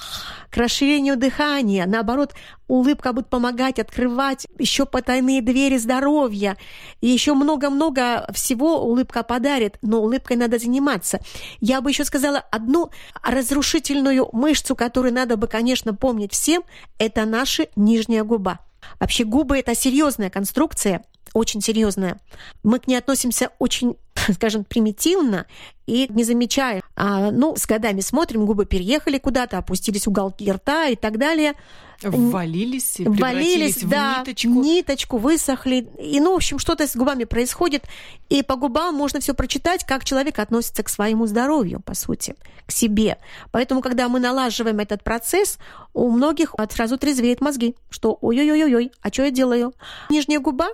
к 0.51 0.57
расширению 0.57 1.17
дыхания. 1.17 1.87
Наоборот, 1.87 2.35
улыбка 2.69 3.13
будет 3.13 3.29
помогать 3.29 3.79
открывать 3.79 4.47
еще 4.59 4.87
потайные 4.87 5.43
двери 5.43 5.79
здоровья. 5.79 6.57
И 7.01 7.09
еще 7.09 7.35
много-много 7.35 8.29
всего 8.33 8.83
улыбка 8.85 9.23
подарит, 9.23 9.79
но 9.83 10.01
улыбкой 10.03 10.37
надо 10.37 10.59
заниматься. 10.59 11.21
Я 11.61 11.81
бы 11.81 11.91
еще 11.91 12.05
сказала 12.05 12.39
одну 12.39 12.91
разрушительную 13.23 14.29
мышцу, 14.33 14.77
которую 14.77 15.15
надо 15.15 15.37
бы, 15.37 15.47
конечно, 15.47 15.95
помнить 15.95 16.33
всем, 16.33 16.63
это 16.99 17.25
наша 17.25 17.67
нижняя 17.77 18.25
губа. 18.25 18.61
Вообще 19.01 19.25
губы– 19.25 19.59
это 19.59 19.75
серьезная 19.75 20.31
конструкция, 20.31 21.05
очень 21.35 21.61
серьезная. 21.61 22.21
Мы 22.63 22.79
к 22.79 22.87
ней 22.87 22.97
относимся 22.97 23.51
очень, 23.59 23.97
скажем, 24.35 24.65
примитивно 24.65 25.47
и 25.87 26.07
не 26.11 26.25
замечая. 26.25 26.83
А, 26.97 27.31
ну, 27.31 27.57
с 27.57 27.67
годами 27.67 28.01
смотрим, 28.01 28.47
губы 28.47 28.67
переехали 28.67 29.19
куда-то, 29.19 29.59
опустились 29.59 30.07
уголки 30.07 30.51
рта 30.51 30.87
и 30.89 30.97
так 30.97 31.19
далее. 31.19 31.55
Ввалились, 32.03 32.97
Ввалились, 32.99 33.83
в 33.83 33.89
да, 33.89 34.19
ниточку. 34.21 34.49
ниточку, 34.49 35.17
высохли. 35.17 35.89
И, 35.99 36.21
ну, 36.21 36.33
в 36.33 36.37
общем, 36.37 36.61
что-то 36.61 36.87
с 36.87 36.95
губами 36.95 37.25
происходит. 37.25 37.85
И 38.29 38.43
по 38.43 38.55
губам 38.55 38.95
можно 38.95 39.19
все 39.19 39.35
прочитать, 39.35 39.85
как 39.85 40.05
человек 40.05 40.39
относится 40.39 40.85
к 40.85 40.89
своему 40.89 41.27
здоровью, 41.27 41.81
по 41.81 41.95
сути, 41.95 42.37
к 42.67 42.73
себе. 42.73 43.19
Поэтому, 43.51 43.81
когда 43.81 44.09
мы 44.09 44.21
налаживаем 44.21 44.79
этот 44.79 45.03
процесс, 45.03 45.59
у 45.93 46.11
многих 46.11 46.55
сразу 46.71 46.99
трезвеют 46.99 47.41
мозги, 47.41 47.75
что 47.91 48.17
ой-ой-ой-ой, 48.21 48.93
а 49.03 49.09
что 49.13 49.25
я 49.25 49.31
делаю? 49.33 49.73
Нижняя 50.09 50.39
губа 50.39 50.69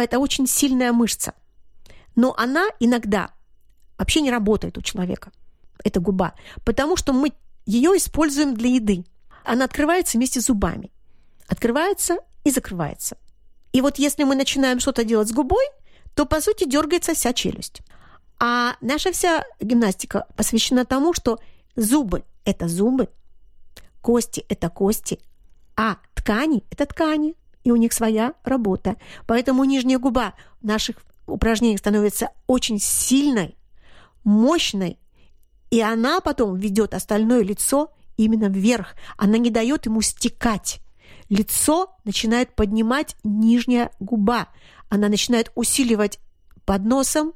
это 0.00 0.18
очень 0.18 0.46
сильная 0.46 0.92
мышца. 0.92 1.34
Но 2.14 2.34
она 2.36 2.66
иногда 2.80 3.30
вообще 3.98 4.20
не 4.20 4.30
работает 4.30 4.78
у 4.78 4.82
человека, 4.82 5.32
эта 5.84 6.00
губа, 6.00 6.34
потому 6.64 6.96
что 6.96 7.12
мы 7.12 7.32
ее 7.66 7.96
используем 7.96 8.54
для 8.54 8.70
еды. 8.70 9.04
Она 9.44 9.64
открывается 9.64 10.18
вместе 10.18 10.40
с 10.40 10.46
зубами. 10.46 10.90
Открывается 11.48 12.16
и 12.44 12.50
закрывается. 12.50 13.16
И 13.72 13.80
вот 13.80 13.98
если 13.98 14.24
мы 14.24 14.34
начинаем 14.34 14.80
что-то 14.80 15.04
делать 15.04 15.28
с 15.28 15.32
губой, 15.32 15.64
то, 16.14 16.26
по 16.26 16.40
сути, 16.40 16.68
дергается 16.68 17.14
вся 17.14 17.32
челюсть. 17.32 17.80
А 18.38 18.76
наша 18.80 19.12
вся 19.12 19.44
гимнастика 19.60 20.26
посвящена 20.36 20.84
тому, 20.84 21.14
что 21.14 21.38
зубы– 21.76 22.24
это 22.44 22.68
зубы, 22.68 23.08
кости– 24.00 24.44
это 24.48 24.68
кости, 24.68 25.20
а 25.76 25.96
ткани– 26.14 26.64
это 26.70 26.86
ткани 26.86 27.36
и 27.64 27.70
у 27.70 27.76
них 27.76 27.92
своя 27.92 28.34
работа. 28.44 28.96
Поэтому 29.26 29.64
нижняя 29.64 29.98
губа 29.98 30.34
наших 30.60 30.96
упражнениях 31.26 31.78
становится 31.78 32.30
очень 32.46 32.78
сильной, 32.80 33.56
мощной, 34.24 34.98
и 35.70 35.80
она 35.80 36.20
потом 36.20 36.56
ведет 36.56 36.94
остальное 36.94 37.42
лицо 37.42 37.92
именно 38.16 38.46
вверх. 38.46 38.94
Она 39.16 39.38
не 39.38 39.50
дает 39.50 39.86
ему 39.86 40.02
стекать. 40.02 40.80
Лицо 41.28 41.96
начинает 42.04 42.54
поднимать 42.54 43.16
нижняя 43.24 43.90
губа. 43.98 44.48
Она 44.90 45.08
начинает 45.08 45.50
усиливать 45.54 46.18
под 46.66 46.84
носом 46.84 47.32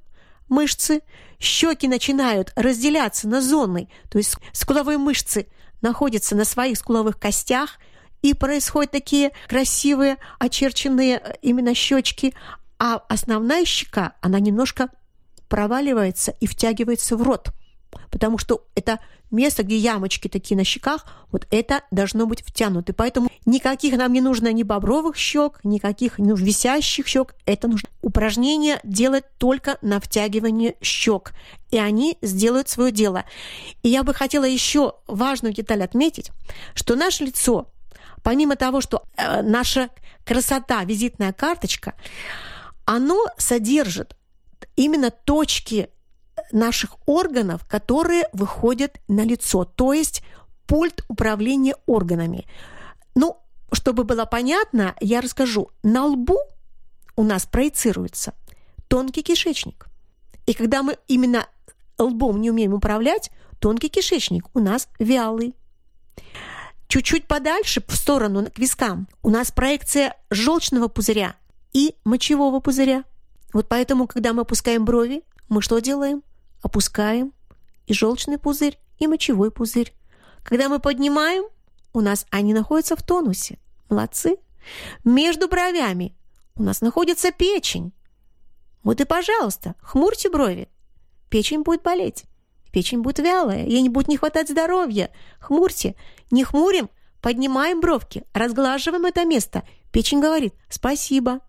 мышцы. 0.49 1.01
Щеки 1.39 1.89
начинают 1.89 2.53
разделяться 2.57 3.27
на 3.27 3.41
зоны. 3.41 3.89
То 4.11 4.19
есть 4.19 4.37
скуловые 4.53 4.99
мышцы 4.99 5.47
находятся 5.81 6.37
на 6.37 6.45
своих 6.45 6.77
скуловых 6.79 7.19
костях– 7.19 7.79
и 8.23 8.35
происходят 8.35 8.93
такие 8.93 9.33
красивые 9.49 10.17
очерченные 10.39 11.19
э, 11.19 11.35
именно 11.43 11.75
щечки, 11.75 12.35
а 12.79 13.03
основная 13.09 13.65
щека, 13.65 14.15
она 14.21 14.41
немножко 14.41 14.89
проваливается 15.49 16.35
и 16.41 16.47
втягивается 16.47 17.17
в 17.17 17.23
рот, 17.23 17.51
потому 18.11 18.39
что 18.39 18.65
это 18.75 18.99
место, 19.31 19.63
где 19.63 19.77
ямочки 19.77 20.29
такие 20.29 20.57
на 20.57 20.65
щеках, 20.65 21.07
вот 21.31 21.47
это 21.51 21.83
должно 21.91 22.27
быть 22.27 22.43
втянуто. 22.43 22.93
Поэтому 22.93 23.29
никаких 23.45 23.97
нам 23.97 24.13
не 24.13 24.21
нужно 24.21 24.53
ни 24.53 24.63
бобровых 24.63 25.17
щек, 25.17 25.61
никаких 25.65 26.19
ну, 26.19 26.35
висящих 26.35 27.07
щек. 27.07 27.35
Это 27.45 27.69
нужно 27.69 27.89
упражнение 28.03 28.81
делать 28.85 29.25
только 29.39 29.79
на 29.83 30.01
втягивание 30.01 30.77
щек. 30.81 31.33
И 31.71 31.79
они 31.79 32.19
сделают 32.23 32.69
свое 32.69 32.93
дело. 32.93 33.25
И 33.83 33.89
я 33.89 34.03
бы 34.03 34.15
хотела 34.15 34.45
еще 34.45 34.95
важную 35.07 35.53
деталь 35.53 35.83
отметить, 35.83 36.31
что 36.75 36.95
наше 36.95 37.25
лицо 37.25 37.73
помимо 38.27 38.57
того, 38.57 38.81
что 38.81 39.05
э, 39.17 39.41
наша 39.43 39.89
красота, 40.25 40.83
визитная 40.83 41.33
карточка, 41.33 41.95
оно 42.85 43.27
содержит 43.39 44.17
именно 44.75 45.13
точки 45.13 45.91
наших 46.51 46.97
органов, 47.07 47.65
которые 47.69 48.25
выходят 48.33 48.97
на 49.07 49.21
лицо, 49.21 49.65
то 49.65 49.93
есть 49.93 50.25
пульт 50.67 51.05
управления 51.07 51.77
органами. 51.87 52.47
Ну, 53.15 53.37
чтобы 53.71 54.03
было 54.03 54.25
понятно, 54.25 54.97
я 55.01 55.21
расскажу. 55.21 55.71
На 55.85 56.07
лбу 56.07 56.41
у 57.15 57.23
нас 57.23 57.47
проецируется 57.47 58.35
тонкий 58.89 59.23
кишечник. 59.23 59.87
И 60.47 60.55
когда 60.55 60.83
мы 60.83 60.99
именно 61.07 61.47
лбом 61.97 62.41
не 62.41 62.51
умеем 62.51 62.75
управлять, 62.75 63.31
тонкий 63.61 63.89
кишечник 63.89 64.47
у 64.53 64.59
нас 64.59 64.89
вялый. 64.99 65.55
Чуть-чуть 66.89 67.27
подальше, 67.27 67.83
в 67.87 67.97
сторону, 67.97 68.47
к 68.51 68.59
вискам, 68.59 69.09
у 69.23 69.31
нас 69.31 69.51
проекция 69.51 70.17
желчного 70.31 70.89
пузыря 70.89 71.37
и 71.73 71.97
мочевого 72.05 72.61
пузыря. 72.61 73.05
Вот 73.53 73.69
поэтому, 73.69 74.07
когда 74.07 74.33
мы 74.33 74.43
опускаем 74.43 74.85
брови, 74.85 75.23
мы 75.49 75.63
что 75.63 75.79
делаем? 75.81 76.23
Опускаем 76.63 77.33
и 77.87 77.93
желчный 77.93 78.39
пузырь, 78.39 78.79
и 78.99 79.07
мочевой 79.07 79.51
пузырь. 79.51 79.93
Когда 80.43 80.69
мы 80.69 80.79
поднимаем, 80.79 81.45
у 81.93 82.01
нас 82.01 82.27
они 82.31 82.55
находятся 82.55 82.97
в 82.97 83.03
тонусе. 83.03 83.59
Молодцы. 83.89 84.37
Между 85.05 85.49
бровями 85.49 86.17
у 86.55 86.63
нас 86.63 86.81
находится 86.81 87.33
печень. 87.33 87.93
Вот 88.83 89.01
и, 89.01 89.05
пожалуйста, 89.05 89.75
хмурьте 89.81 90.31
брови. 90.31 90.69
Печень 91.29 91.63
будет 91.63 91.83
болеть. 91.83 92.25
Печень 92.77 93.01
будет 93.01 93.21
вялая, 93.21 93.65
ей 93.65 93.81
не 93.81 93.89
будет 93.89 94.09
не 94.09 94.19
хватать 94.19 94.51
здоровья. 94.51 95.09
Хмурьте. 95.41 95.95
Не 96.31 96.45
хмурим, 96.45 96.91
поднимаем 97.23 97.81
бровки, 97.81 98.25
разглаживаем 98.35 99.07
это 99.07 99.25
место. 99.25 99.63
Печень 99.93 100.21
говорит 100.21 100.53
«спасибо». 100.69 101.41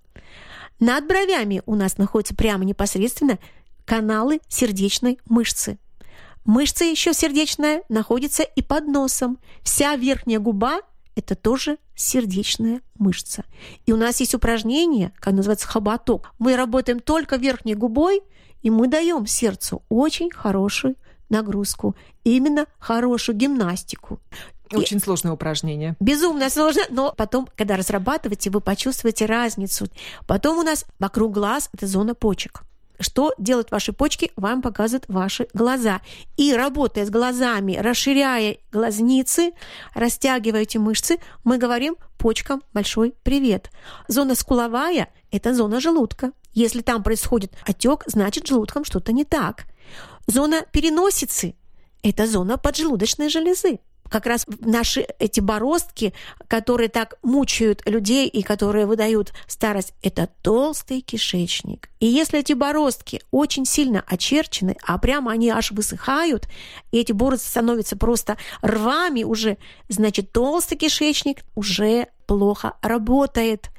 Над 0.80 1.06
бровями 1.06 1.62
у 1.66 1.76
нас 1.76 1.98
находятся 1.98 2.34
прямо 2.34 2.64
непосредственно 2.64 3.40
каналы 3.84 4.40
сердечной 4.48 5.20
мышцы. 5.26 5.78
Мышца 6.46 6.86
еще 6.86 7.14
сердечная 7.14 7.84
находится 7.90 8.44
и 8.44 8.62
под 8.62 8.88
носом. 8.88 9.38
Вся 9.64 9.98
верхняя 9.98 10.40
губа– 10.40 10.80
это 11.18 11.36
тоже 11.36 11.78
сердечная 11.94 12.80
мышца. 12.98 13.44
И 13.86 13.92
у 13.92 13.98
нас 13.98 14.22
есть 14.22 14.34
упражнение, 14.34 15.12
как 15.20 15.34
называется 15.34 15.68
хоботок. 15.68 16.32
Мы 16.40 16.56
работаем 16.56 17.02
только 17.02 17.36
верхней 17.36 17.76
губой, 17.76 18.22
и 18.62 18.70
мы 18.70 18.88
даем 18.88 19.28
сердцу 19.28 19.84
очень 19.90 20.32
хорошую 20.32 20.96
нагрузку, 21.30 21.96
именно 22.24 22.66
хорошую 22.80 23.38
гимнастику. 23.38 24.20
Очень 24.74 24.98
и 24.98 25.00
сложное 25.00 25.32
упражнение. 25.32 25.96
Безумно 26.00 26.50
сложно, 26.50 26.82
но 26.90 27.14
потом, 27.16 27.48
когда 27.56 27.78
разрабатываете, 27.78 28.50
вы 28.50 28.60
почувствуете 28.60 29.26
разницу. 29.26 29.88
Потом 30.26 30.58
у 30.58 30.64
нас 30.64 30.86
вокруг 31.00 31.34
глаз 31.34 31.70
это 31.74 31.88
зона 31.88 32.16
почек. 32.16 32.64
что 33.00 33.34
делают 33.38 33.72
ваши 33.72 33.94
почки, 33.94 34.32
вам 34.36 34.62
показывают 34.62 35.06
ваши 35.08 35.48
глаза. 35.54 36.02
И 36.36 36.54
работая 36.54 37.06
с 37.06 37.10
глазами, 37.10 37.78
расширяя 37.78 38.58
глазницы, 38.72 39.52
растягивая 39.94 40.62
эти 40.62 40.78
мышцы, 40.78 41.18
мы 41.44 41.58
говорим 41.58 41.96
почкам 42.18 42.64
большой 42.74 43.14
привет. 43.24 43.70
Зона 44.08 44.36
скуловая– 44.36 45.10
это 45.32 45.54
зона 45.54 45.80
желудка. 45.80 46.32
Если 46.54 46.82
там 46.82 47.04
происходит 47.04 47.54
отек, 47.66 48.04
значит 48.08 48.48
желудком 48.48 48.84
что-то 48.84 49.12
не 49.12 49.26
так. 49.26 49.66
Зона 50.28 50.66
переносицы– 50.72 51.56
это 52.04 52.28
зона 52.28 52.58
поджелудочной 52.58 53.30
железы 53.30 53.80
как 54.10 54.26
раз 54.26 54.46
наши 54.62 55.06
эти 55.20 55.40
бороздки, 55.40 56.14
которые 56.48 56.90
так 56.90 57.16
мучают 57.24 57.82
людей 57.86 58.28
и 58.28 58.42
которые 58.42 58.86
выдают 58.86 59.34
старость, 59.48 59.94
это 60.02 60.30
толстый 60.42 61.02
кишечник. 61.02 61.90
И 62.00 62.08
если 62.08 62.40
эти 62.40 62.54
бороздки 62.54 63.22
очень 63.32 63.66
сильно 63.66 64.04
очерчены, 64.08 64.78
а 64.86 64.98
прямо 64.98 65.32
они 65.32 65.50
аж 65.50 65.72
высыхают, 65.72 66.48
и 66.92 67.00
эти 67.00 67.12
борозды 67.12 67.48
становятся 67.48 67.98
просто 67.98 68.38
рвами 68.62 69.24
уже, 69.24 69.58
значит, 69.90 70.32
толстый 70.32 70.78
кишечник 70.78 71.44
уже 71.56 72.08
плохо 72.26 72.76
работает. 72.82 73.70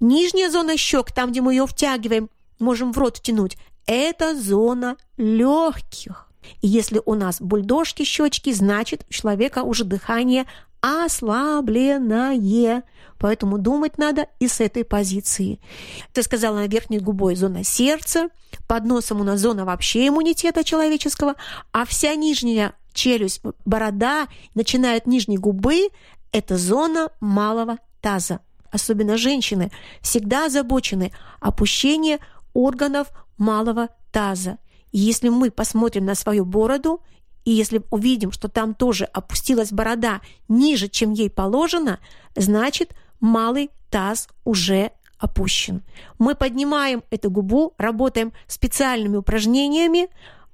Нижняя 0.00 0.50
зона 0.50 0.76
щек, 0.76 1.12
там, 1.12 1.30
где 1.30 1.40
мы 1.40 1.54
ее 1.54 1.66
втягиваем, 1.66 2.30
можем 2.58 2.92
в 2.92 2.98
рот 2.98 3.18
втянуть, 3.18 3.56
это 3.86 4.36
зона 4.36 4.96
легких. 5.16 6.26
И 6.60 6.68
если 6.68 7.00
у 7.04 7.14
нас 7.14 7.40
бульдожки, 7.40 8.04
щечки, 8.04 8.52
значит, 8.52 9.04
у 9.08 9.12
человека 9.12 9.62
уже 9.62 9.84
дыхание 9.84 10.46
ослабленное. 10.80 12.84
Поэтому 13.18 13.58
думать 13.58 13.98
надо 13.98 14.28
и 14.40 14.46
с 14.46 14.60
этой 14.60 14.84
позиции. 14.84 15.58
Ты 16.12 16.22
сказала, 16.22 16.56
на 16.56 16.66
верхней 16.66 16.98
губой 16.98 17.34
зона 17.34 17.64
сердца, 17.64 18.28
под 18.68 18.84
носом 18.84 19.20
у 19.20 19.24
нас 19.24 19.40
зона 19.40 19.64
вообще 19.64 20.08
иммунитета 20.08 20.64
человеческого, 20.64 21.34
а 21.72 21.86
вся 21.86 22.14
нижняя 22.14 22.74
челюсть, 22.92 23.40
борода, 23.64 24.28
начиная 24.54 24.98
от 24.98 25.06
нижней 25.06 25.38
губы, 25.38 25.88
это 26.32 26.58
зона 26.58 27.10
малого 27.20 27.78
таза. 28.00 28.40
Особенно 28.70 29.16
женщины 29.16 29.70
всегда 30.02 30.46
озабочены 30.46 31.12
опущение 31.40 32.18
органов 32.52 33.08
малого 33.38 33.88
таза. 34.10 34.58
И 34.92 34.98
если 34.98 35.28
мы 35.28 35.50
посмотрим 35.50 36.04
на 36.04 36.14
свою 36.14 36.44
бороду, 36.44 37.02
и 37.44 37.52
если 37.52 37.82
увидим, 37.90 38.32
что 38.32 38.48
там 38.48 38.74
тоже 38.74 39.04
опустилась 39.04 39.72
борода 39.72 40.20
ниже, 40.48 40.88
чем 40.88 41.12
ей 41.12 41.30
положено, 41.30 42.00
значит, 42.34 42.94
малый 43.20 43.70
таз 43.90 44.28
уже 44.44 44.90
опущен. 45.18 45.82
Мы 46.18 46.34
поднимаем 46.34 47.02
эту 47.10 47.30
губу, 47.30 47.74
работаем 47.78 48.32
специальными 48.46 49.16
упражнениями, 49.16 50.08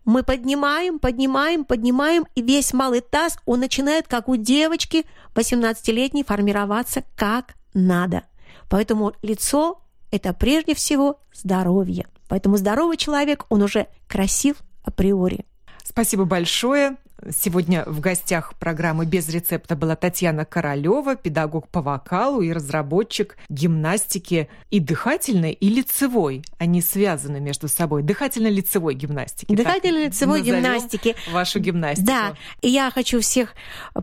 мы 0.04 0.22
поднимаем, 0.22 0.98
поднимаем, 0.98 1.64
поднимаем, 1.64 2.26
и 2.34 2.42
весь 2.42 2.72
малый 2.72 3.00
таз, 3.00 3.38
он 3.46 3.60
начинает, 3.60 4.08
как 4.08 4.28
у 4.28 4.36
девочки 4.36 5.06
18-летней, 5.34 6.24
формироваться 6.24 7.04
как 7.16 7.54
надо. 7.72 8.24
Поэтому 8.68 9.12
лицо– 9.22 9.80
это 10.10 10.32
прежде 10.32 10.74
всего 10.74 11.20
здоровье. 11.32 12.06
Поэтому 12.32 12.56
здоровый 12.56 12.96
человек, 12.96 13.44
он 13.50 13.60
уже 13.60 13.88
красив 14.08 14.56
априори. 14.82 15.44
Спасибо 15.84 16.24
большое. 16.24 16.96
Сегодня 17.30 17.84
в 17.86 18.00
гостях 18.00 18.54
программы 18.58 19.06
«Без 19.06 19.28
рецепта» 19.28 19.76
была 19.76 19.94
Татьяна 19.94 20.44
Королева, 20.44 21.14
педагог 21.14 21.68
по 21.68 21.80
вокалу 21.80 22.40
и 22.40 22.52
разработчик 22.52 23.36
гимнастики 23.48 24.48
и 24.70 24.80
дыхательной, 24.80 25.52
и 25.52 25.68
лицевой. 25.68 26.42
Они 26.58 26.82
связаны 26.82 27.38
между 27.38 27.68
собой. 27.68 28.02
Дыхательно-лицевой 28.02 28.94
гимнастики. 28.94 29.54
Дыхательно-лицевой 29.54 30.42
гимнастики. 30.42 31.14
Вашу 31.30 31.60
гимнастику. 31.60 32.06
Да. 32.06 32.34
И 32.60 32.68
я 32.68 32.90
хочу 32.90 33.20
всех 33.20 33.54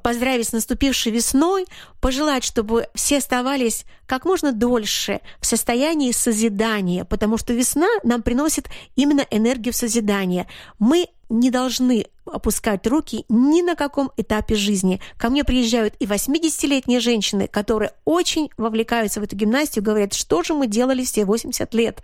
поздравить 0.02 0.48
с 0.48 0.54
наступившей 0.54 1.12
весной, 1.12 1.66
пожелать, 2.00 2.46
чтобы 2.46 2.88
все 2.94 3.18
оставались 3.18 3.86
как 4.06 4.24
можно 4.26 4.54
дольше 4.54 5.20
в 5.40 5.46
состоянии 5.46 6.12
созидания, 6.12 7.04
потому 7.04 7.38
что 7.38 7.54
весна 7.54 7.88
нам 8.04 8.22
приносит 8.22 8.70
именно 8.96 9.26
энергию 9.30 9.74
созидания. 9.74 10.48
Мы 10.80 11.08
не 11.30 11.52
должны 11.52 12.06
опускать 12.26 12.86
руки 12.88 13.26
ни 13.30 13.62
на 13.62 13.76
каком 13.76 14.12
этапе 14.18 14.56
жизни. 14.56 15.00
Ко 15.18 15.30
мне 15.30 15.44
приезжают 15.44 15.96
и 16.00 16.06
80-летние 16.06 17.00
женщины, 17.00 17.48
которые 17.48 17.92
очень 18.06 18.50
вовлекаются 18.58 19.20
в 19.20 19.24
эту 19.24 19.36
гимнастику, 19.36 19.86
говорят, 19.86 20.14
что 20.14 20.44
же 20.44 20.54
мы 20.54 20.68
делали 20.68 21.04
все 21.04 21.26
80 21.26 21.74
лет. 21.74 22.04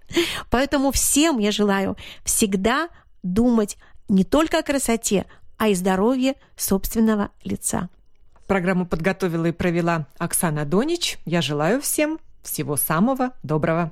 Поэтому 0.49 0.91
всем 0.91 1.39
я 1.39 1.51
желаю 1.51 1.97
всегда 2.23 2.89
думать 3.23 3.77
не 4.07 4.23
только 4.23 4.59
о 4.59 4.63
красоте, 4.63 5.25
а 5.57 5.69
и 5.69 5.73
здоровье 5.73 6.35
собственного 6.55 7.29
лица. 7.43 7.89
Программу 8.47 8.85
подготовила 8.85 9.45
и 9.45 9.51
провела 9.51 10.05
Оксана 10.17 10.65
Донич. 10.65 11.17
Я 11.25 11.41
желаю 11.41 11.81
всем 11.81 12.19
всего 12.43 12.75
самого 12.75 13.31
доброго. 13.41 13.91